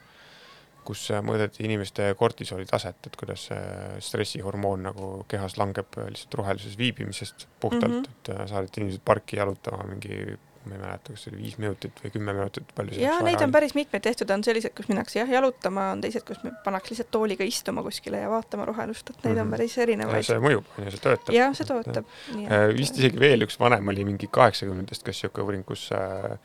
[0.86, 3.49] kus mõõdeti inimeste kortisoli taset, et kuidas
[4.03, 8.16] stressihormoon nagu kehas langeb lihtsalt roheluses viibimisest puhtalt mm, -hmm.
[8.18, 12.00] et äh, saadeti inimesed parki jalutama mingi ma ei mäleta, kas see oli viis minutit
[12.04, 15.30] või kümme minutit, palju jaa, neid on päris mitmeid tehtud, on sellised, kus minnakse jah,
[15.36, 19.36] jalutama, on teised, kus pannakse lihtsalt tooliga istuma kuskile ja vaatama rohelust, et neid mm
[19.36, 19.40] -hmm.
[19.40, 19.56] on mhm.
[19.56, 20.26] päris erinevaid.
[20.26, 21.34] see mõjub, on ju, see töötab.
[21.34, 22.12] jah, see töötab.
[22.36, 26.38] Äh, vist isegi veel üks vanem oli mingi kaheksakümnendatest, kas niisugune uuring, kus äh,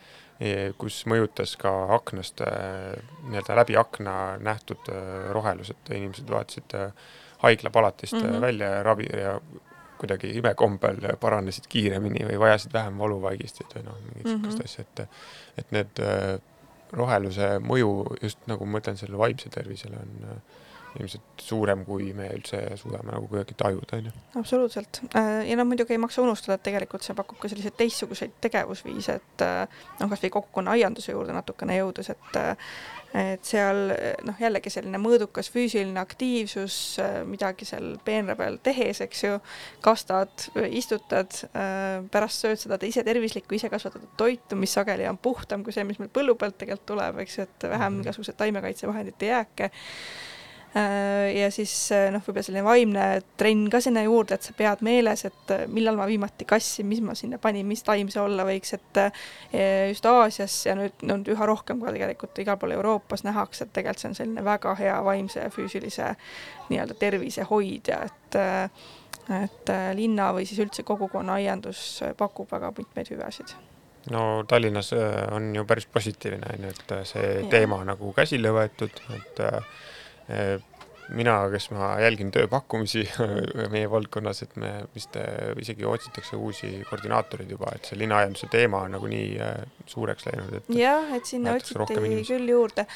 [0.78, 2.98] kus mõjutas ka aknast, äh,
[3.30, 6.78] nii-öelda läbi akna nähtud äh, rohelus, et inimesed vaatasid
[7.42, 8.42] haiglapalatist mm -hmm.
[8.42, 9.40] välja ja ravi ja
[9.98, 14.66] kuidagi imekombel paranesid kiiremini või vajasid vähem valuvaigisteid või noh, mingit niisugust mm -hmm.
[14.66, 16.06] asja, et et need
[16.96, 17.92] roheluse mõju
[18.22, 20.64] just nagu ma ütlen, sellele vaimse tervisele on äh,
[21.00, 24.14] ilmselt suurem, kui me üldse suudame nagu kuidagi tajuda, on ju.
[24.40, 25.02] absoluutselt.
[25.16, 29.18] Äh, ja no muidugi ei maksa unustada, et tegelikult see pakub ka selliseid teistsuguseid tegevusviise,
[29.22, 32.72] et äh, noh, kas või kogukonna aianduse juurde natukene jõudes, et äh,
[33.18, 33.94] et seal
[34.28, 36.76] noh, jällegi selline mõõdukas füüsiline aktiivsus,
[37.26, 39.38] midagi seal peenra peal tehes, eks ju,
[39.82, 41.40] kastad, istutad,
[42.12, 46.02] pärast sööd seda ise tervislikku, ise kasvatatud toitu, mis sageli on puhtam kui see, mis
[46.04, 48.04] meil põllu pealt tegelikult tuleb, eks ju, et vähem mhm.
[48.06, 49.72] igasuguseid taimekaitsevahendite jääke
[51.34, 53.06] ja siis äh, noh, võib-olla selline vaimne
[53.40, 57.00] trenn ka sinna juurde, et sa pead meeles, et äh, millal ma viimati kassi, mis
[57.06, 59.00] ma sinna panin, mis taim see olla võiks, et
[59.92, 64.04] just Aasias ja nüüd, nüüd üha rohkem ka tegelikult igal pool Euroopas nähakse, et tegelikult
[64.04, 66.12] see on selline väga hea vaimse ja füüsilise
[66.70, 68.42] nii-öelda tervise hoidja, et
[69.28, 73.52] et linna või siis üldse kogukonna aiandus pakub väga mitmeid hüvesid
[74.14, 74.94] no Tallinnas
[75.36, 77.50] on ju päris positiivne, on ju, et see ja.
[77.52, 79.62] teema nagu käsile võetud, et Äh,
[81.16, 83.04] mina, kes ma jälgin tööpakkumisi
[83.74, 88.84] meie valdkonnas, et me vist äh, isegi otsitakse uusi koordinaatoreid juba, et see linnaaianduse teema
[88.86, 89.56] on nagunii äh,
[89.88, 92.88] suureks läinud, et jah, et sinna otsiti küll juurde.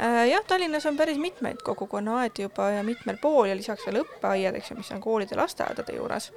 [0.00, 4.72] jah, Tallinnas on päris mitmeid kogukonnaaedu juba ja mitmel pool ja lisaks veel õppeaiad, eks
[4.72, 6.30] ju, mis on koolide, lasteaedade juures.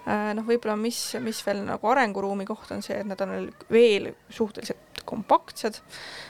[0.00, 5.02] Noh, võib-olla mis, mis veel nagu arenguruumi koht on see, et nad on veel suhteliselt
[5.08, 5.80] kompaktsed.
[5.80, 6.29] Äh,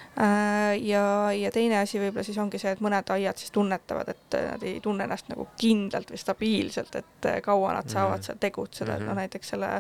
[0.83, 4.65] ja, ja teine asi võib-olla siis ongi see, et mõned aiad siis tunnetavad, et nad
[4.67, 8.27] ei tunne ennast nagu kindlalt või stabiilselt, et äh, kaua nad saavad mm -hmm.
[8.27, 9.21] seal tegutseda, et noh, mhm.
[9.23, 9.71] näiteks selle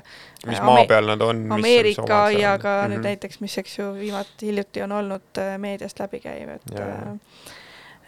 [0.46, 1.46] mis äh, maa peal nad on?
[1.52, 2.94] Ameerika aiaga mm -hmm.
[2.94, 7.16] nüüd näiteks, mis, eks ju, viimati hiljuti on olnud meediast läbi käiv, et ja, ja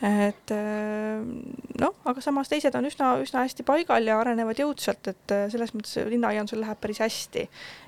[0.03, 0.50] et
[1.78, 6.09] noh, aga samas teised on üsna, üsna hästi paigal ja arenevad jõudsalt, et selles mõttes
[6.11, 7.46] linnaaiandusel läheb päris hästi.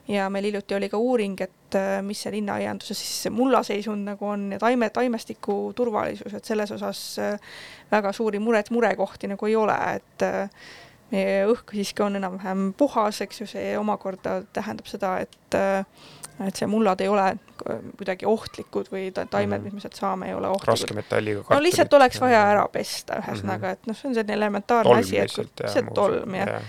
[0.08, 4.60] ja meil hiljuti oli ka uuring, et mis see linnaaianduse siis mullaseisund nagu on ja
[4.62, 7.02] taime, taimestiku turvalisus, et selles osas
[7.90, 10.28] väga suuri muret, murekohti nagu ei ole, et
[11.14, 15.58] meie õhk siiski on enam-vähem puhas, eks ju, see omakorda tähendab seda, et
[16.46, 17.36] et see mullad ei ole
[17.96, 19.64] kuidagi ohtlikud või taimed, Mhm.
[19.64, 20.66] mis me sealt saame, ei ole ohtlikud.
[20.72, 25.18] raskemetalliga no lihtsalt oleks vaja ära pesta, ühesõnaga, et noh, see on selline elementaarne asi,
[25.18, 26.60] et lihtsalt tolm jah,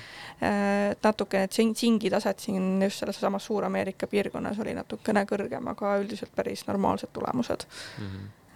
[0.91, 5.97] et natukene et tsing- tsingitaset siin just selles samas Suur-Ameerika piirkonnas oli natukene kõrgem, aga
[5.99, 7.65] üldiselt päris normaalsed tulemused.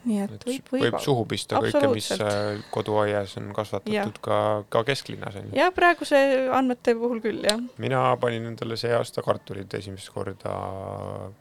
[0.08, 4.40] Nii et et võib, võib, võib, suhu pista kõike, mis äh, koduaias on kasvatatud ka,
[4.72, 5.56] ka kesklinnas on ju.
[5.60, 6.20] jah, praeguse
[6.56, 10.56] andmete puhul küll jah, mina panin endale see aasta kartulid esimest korda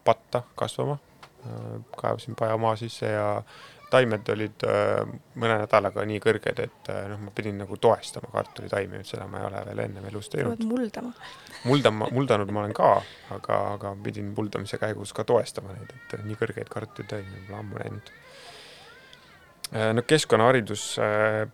[0.07, 0.99] patta kasvama.
[1.95, 3.27] kaevasin pajamaa sisse ja
[3.89, 5.01] taimed olid äh,
[5.39, 9.47] mõne nädalaga nii kõrged, et äh, noh, ma pidin nagu toestama kartulitaimi, seda ma ei
[9.49, 10.63] ole veel ennem elus teinud.
[10.69, 11.13] muldama.
[11.65, 12.95] muldama, muldanud ma olen ka,
[13.35, 18.13] aga, aga pidin muldamise käigus ka toestama neid, et nii kõrgeid kartulitaimi pole ammu näinud.
[19.95, 21.45] no keskkonnaharidus äh,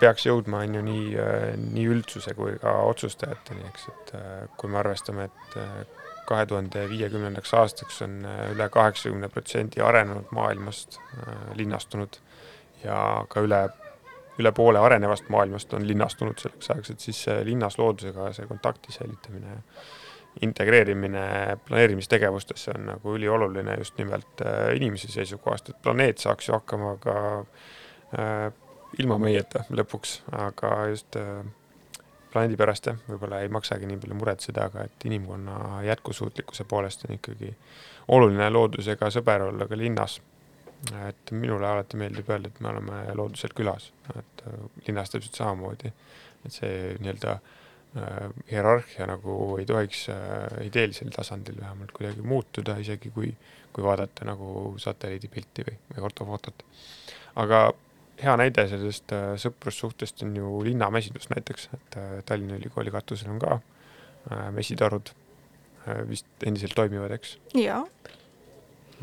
[0.00, 1.04] peaks jõudma, on ju nii,
[1.74, 6.88] nii üldsuse kui ka otsustajateni, eks, et äh, kui me arvestame, et äh, kahe tuhande
[6.90, 12.18] viiekümnendaks aastaks on äh, üle kaheksakümne protsendi arenenud maailmast äh, linnastunud
[12.84, 12.98] ja
[13.28, 13.60] ka üle,
[14.38, 19.58] üle poole arenevast maailmast on linnastunud selleks ajaks, et siis linnas loodusega see kontakti säilitamine,
[20.42, 21.26] integreerimine
[21.68, 27.18] planeerimistegevustesse on nagu ülioluline just nimelt äh, inimese seisukohast, et planeet saaks ju hakkama ka
[28.98, 31.16] ilma meieta lõpuks, aga just
[32.34, 37.14] planeedi pärast jah, võib-olla ei maksagi nii palju muretseda, aga et inimkonna jätkusuutlikkuse poolest on
[37.16, 37.52] ikkagi
[38.14, 40.20] oluline loodusega sõber olla ka linnas.
[41.08, 43.86] et minule alati meeldib öelda, et me oleme loodusel külas,
[44.18, 45.88] et äh, linnas täpselt samamoodi,
[46.44, 53.14] et see nii-öelda äh, hierarhia nagu ei tohiks äh, ideelisel tasandil vähemalt kuidagi muutuda, isegi
[53.14, 53.32] kui,
[53.72, 56.66] kui vaadata nagu satelliidipilti või, või ortofotot.
[57.40, 57.62] aga
[58.22, 63.40] hea näide sellest äh, sõprussuhtest on ju linnamesindus näiteks, et äh, Tallinna Ülikooli katusel on
[63.42, 65.14] ka äh, mesitarud
[66.08, 67.34] vist endiselt toimivad, eks.
[67.60, 67.82] jaa,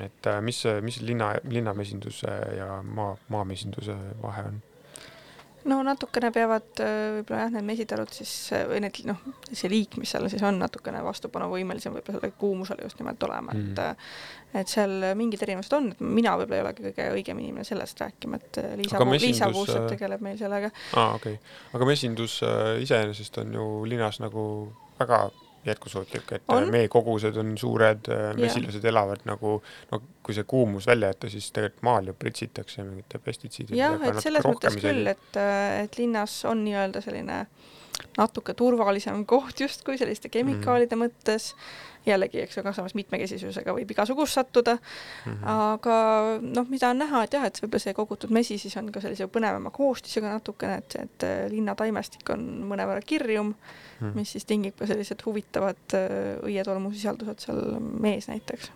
[0.01, 3.93] et mis, mis linna, linnamesinduse ja maa, maamesinduse
[4.23, 4.57] vahe on?
[5.69, 9.97] No natukene peavad äh, võib-olla jah, need mesitarud siis äh, või need noh, see liik,
[10.01, 14.15] mis seal siis on natukene vastupanuvõimelisem võib-olla sellele kuumusele just nimelt olema mm., et äh,
[14.61, 18.41] et seal mingid erinevused on, et mina võib-olla ei olegi kõige õigem inimene sellest rääkima,
[18.41, 20.73] et Liisa Liisa mesindus, Puusepp äh, tegeleb meil sellega.
[20.99, 21.55] aa, okei okay..
[21.77, 22.41] aga mesindus
[22.83, 24.43] iseenesest on ju linnas nagu
[24.99, 25.27] väga
[25.65, 26.63] jätkusuutlik, et On.
[26.63, 26.71] on.
[26.73, 29.59] meekogused on suured, mesilased elavad nagu,
[29.91, 33.81] no kui see kuumus välja jätta, siis tegelikult maal ju pritsitakse mingite pestitsiididega.
[33.81, 35.41] jah, et selles mõttes küll, et,
[35.83, 37.45] et linnas on nii-öelda selline
[38.17, 41.05] natuke turvalisem koht justkui selliste kemikaalide mm.
[41.05, 41.51] mõttes,
[42.05, 45.31] jällegi, eks ju, ka samas mitmekesisusega võib igasugust sattuda mm.
[45.31, 45.45] -hmm.
[45.45, 45.95] aga
[46.41, 49.27] noh, mida on näha, et jah, et võib-olla see kogutud mesi siis on ka sellise
[49.31, 53.55] põnevama koostisega natukene, et, et linnataimestik on mõnevõrra kirjum mm,
[54.01, 54.15] -hmm.
[54.15, 58.71] mis siis tingib ka sellised huvitavad äh, õietolmusisaldused seal mees näiteks.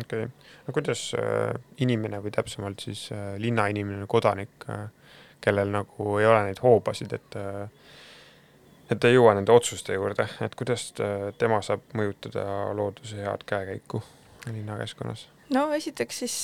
[0.00, 0.30] okei okay.,
[0.66, 4.88] no kuidas äh, inimene või täpsemalt siis äh, linnainimene, kodanik äh,,
[5.40, 7.68] kellel nagu ei ole neid hoobasid, et äh,
[8.90, 12.44] et ei jõua nende otsuste juurde, et kuidas äh, tema saab mõjutada
[12.76, 14.02] looduse head käekäiku
[14.50, 15.28] linnakeskkonnas?
[15.54, 16.34] no esiteks siis,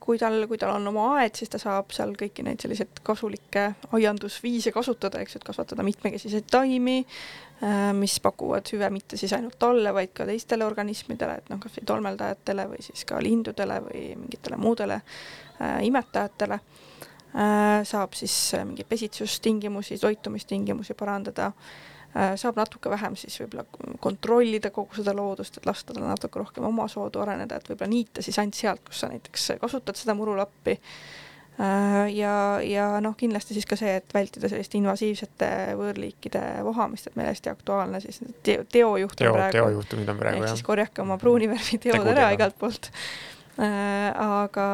[0.00, 3.66] kui tal, kui tal on oma aed, siis ta saab seal kõiki neid selliseid kasulikke
[3.96, 7.02] aiandusviise kasutada, eks ju, et kasvatada mitmekesiseid taimi,
[7.96, 11.86] mis pakuvad hüve mitte siis ainult talle, vaid ka teistele organismidele, et noh, kas või
[11.92, 16.85] tolmeldajatele või siis ka lindudele või mingitele muudele äh, imetajatele äh,.
[17.84, 23.66] Saab siis äh, mingeid pesitsustingimusi, toitumistingimusi parandada äh,, saab natuke vähem siis võib-olla
[24.00, 28.40] kontrollida kogu seda loodust, et lasta tal natuke rohkem omasoodu areneda, et võib-olla niita siis
[28.40, 30.78] ainult sealt, kus sa näiteks kasutad seda murulappi.
[32.12, 35.46] ja, ja noh, kindlasti siis ka see, et vältida sellist invasiivsete
[35.78, 40.42] võõrliikide vohamist, et meil hästi aktuaalne siis teo, teojuht on teo, praegu teojuhtumid on praegu
[40.42, 40.66] ehk jah siis.
[40.66, 42.20] korjake oma pruunivärvi teod Tegudega.
[42.20, 43.35] ära igalt poolt äh,.
[43.58, 44.66] Aga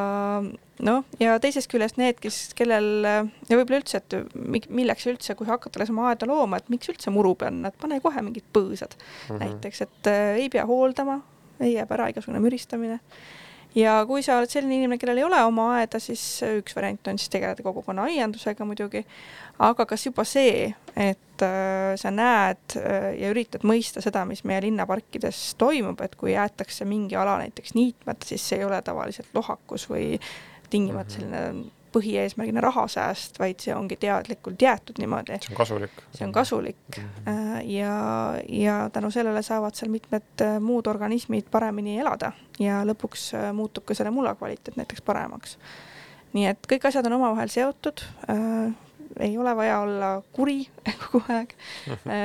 [0.83, 5.47] noh, ja teisest küljest need, kes, kellel ja võib-olla üldse, et mi- milleks üldse, kui
[5.47, 8.97] hakkad alles oma aeda looma, et miks üldse muru panna, et pane kohe mingid põõsad
[9.31, 9.39] Mhm.
[9.45, 11.21] näiteks, et äh, ei pea hooldama,
[11.61, 12.99] ei jääb ära igasugune müristamine.
[13.75, 16.23] Ja kui sa oled selline inimene, kellel ei ole oma aeda, siis
[16.59, 19.05] üks variant on siis tegeleda kogukonna aiandusega muidugi,
[19.65, 24.63] aga kas juba see, et äh, sa näed äh, ja üritad mõista seda, mis meie
[24.67, 29.89] linnaparkides toimub, et kui jäetakse mingi ala näiteks niitmata, siis see ei ole tavaliselt lohakus
[29.91, 30.19] või
[30.73, 31.21] tingimata Mhm.
[31.21, 36.05] selline põhieesmärgina rahasääst, vaid see ongi teadlikult jäetud niimoodi, see on kasulik.
[36.13, 37.29] see on kasulik Mhm.
[37.29, 43.33] Äh, ja, ja tänu sellele saavad seal mitmed äh, muud organismid paremini elada ja lõpuks
[43.35, 45.59] äh, muutub ka selle mulla kvaliteet näiteks paremaks.
[46.33, 48.01] nii et kõik asjad on omavahel seotud.
[49.21, 50.69] ei ole vaja olla kuri
[51.03, 51.53] kogu aeg,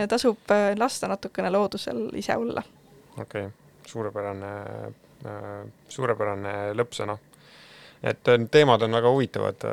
[0.09, 2.63] tasub lasta natukene loodusel ise olla.
[3.19, 3.51] okei okay.,
[3.87, 4.53] suurepärane,
[5.89, 7.17] suurepärane lõppsõna
[8.03, 9.67] et teemad on väga huvitavad,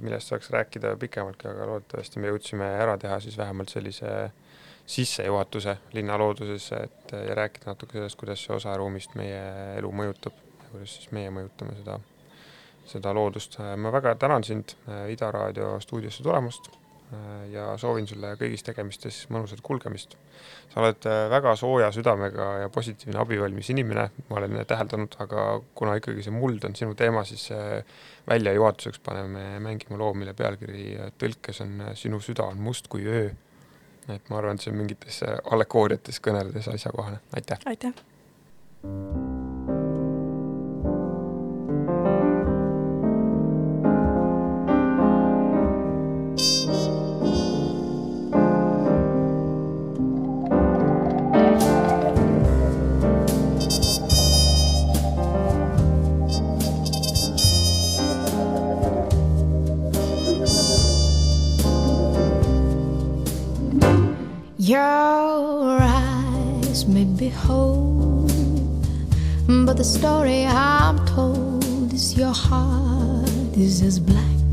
[0.00, 4.30] millest saaks rääkida pikemaltki, aga loodetavasti me jõudsime ära teha siis vähemalt sellise
[4.86, 9.42] sissejuhatuse linna loodusesse, et ja rääkida natuke sellest, kuidas see osa ruumist meie
[9.80, 11.98] elu mõjutab ja kuidas siis meie mõjutame seda,
[12.86, 13.58] seda loodust.
[13.58, 14.78] ma väga tänan sind
[15.10, 16.85] Ida Raadio stuudiosse tulemast Äh,
[17.52, 20.16] ja soovin sulle kõigis tegemistes mõnusat kulgemist.
[20.72, 25.94] sa oled äh, väga sooja südamega ja positiivne abivalmis inimene, ma olen täheldanud, aga kuna
[26.00, 27.78] ikkagi see muld on sinu teema, siis äh,
[28.28, 33.30] väljajuhatuseks paneme mängima loo, mille pealkiri tõlkes on Sinu süda on must kui öö.
[34.08, 37.62] et ma arvan, et see on mingites allegooriates kõneledes asjakohane, aitäh!
[37.66, 39.75] aitäh!
[64.66, 68.26] Your eyes may be whole,
[69.46, 74.50] but the story I'm told is your heart is as black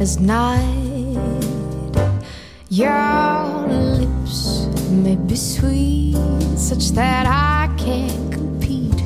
[0.00, 1.16] as night.
[2.70, 6.16] Your lips may be sweet,
[6.56, 9.00] such that I can't compete,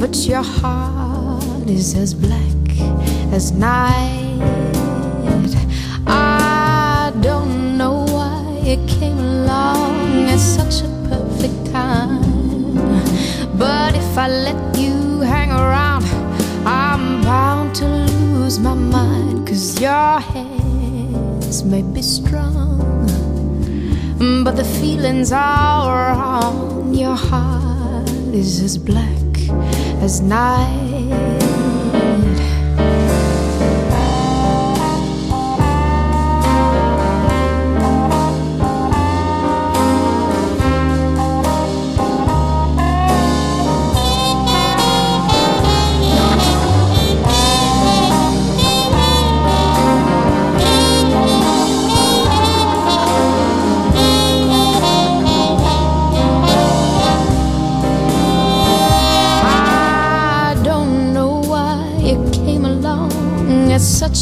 [0.00, 2.68] but your heart is as black
[3.32, 4.42] as night.
[6.04, 9.05] I don't know why it came along
[10.36, 12.74] at such a perfect time.
[13.56, 16.04] But if I let you hang around,
[16.66, 19.48] I'm bound to lose my mind.
[19.48, 23.06] Cause your hands may be strong,
[24.44, 26.92] but the feelings are wrong.
[26.92, 29.32] Your heart is as black
[30.04, 30.85] as night.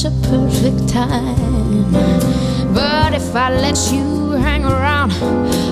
[0.05, 1.93] A perfect time.
[2.75, 5.13] But if I let you hang around,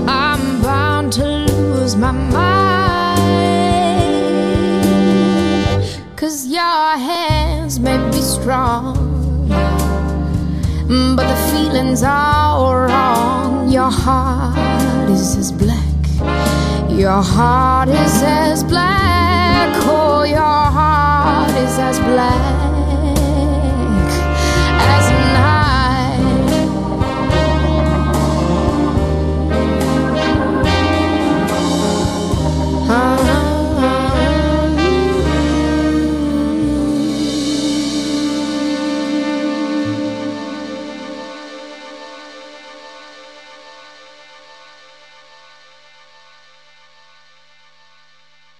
[0.08, 3.12] I'm bound to lose my mind.
[6.16, 8.96] Cause your hands may be strong,
[11.16, 13.68] but the feelings are wrong.
[13.70, 15.76] Your heart is as black.
[16.88, 19.68] Your heart is as black.
[19.84, 22.71] Oh, your heart is as black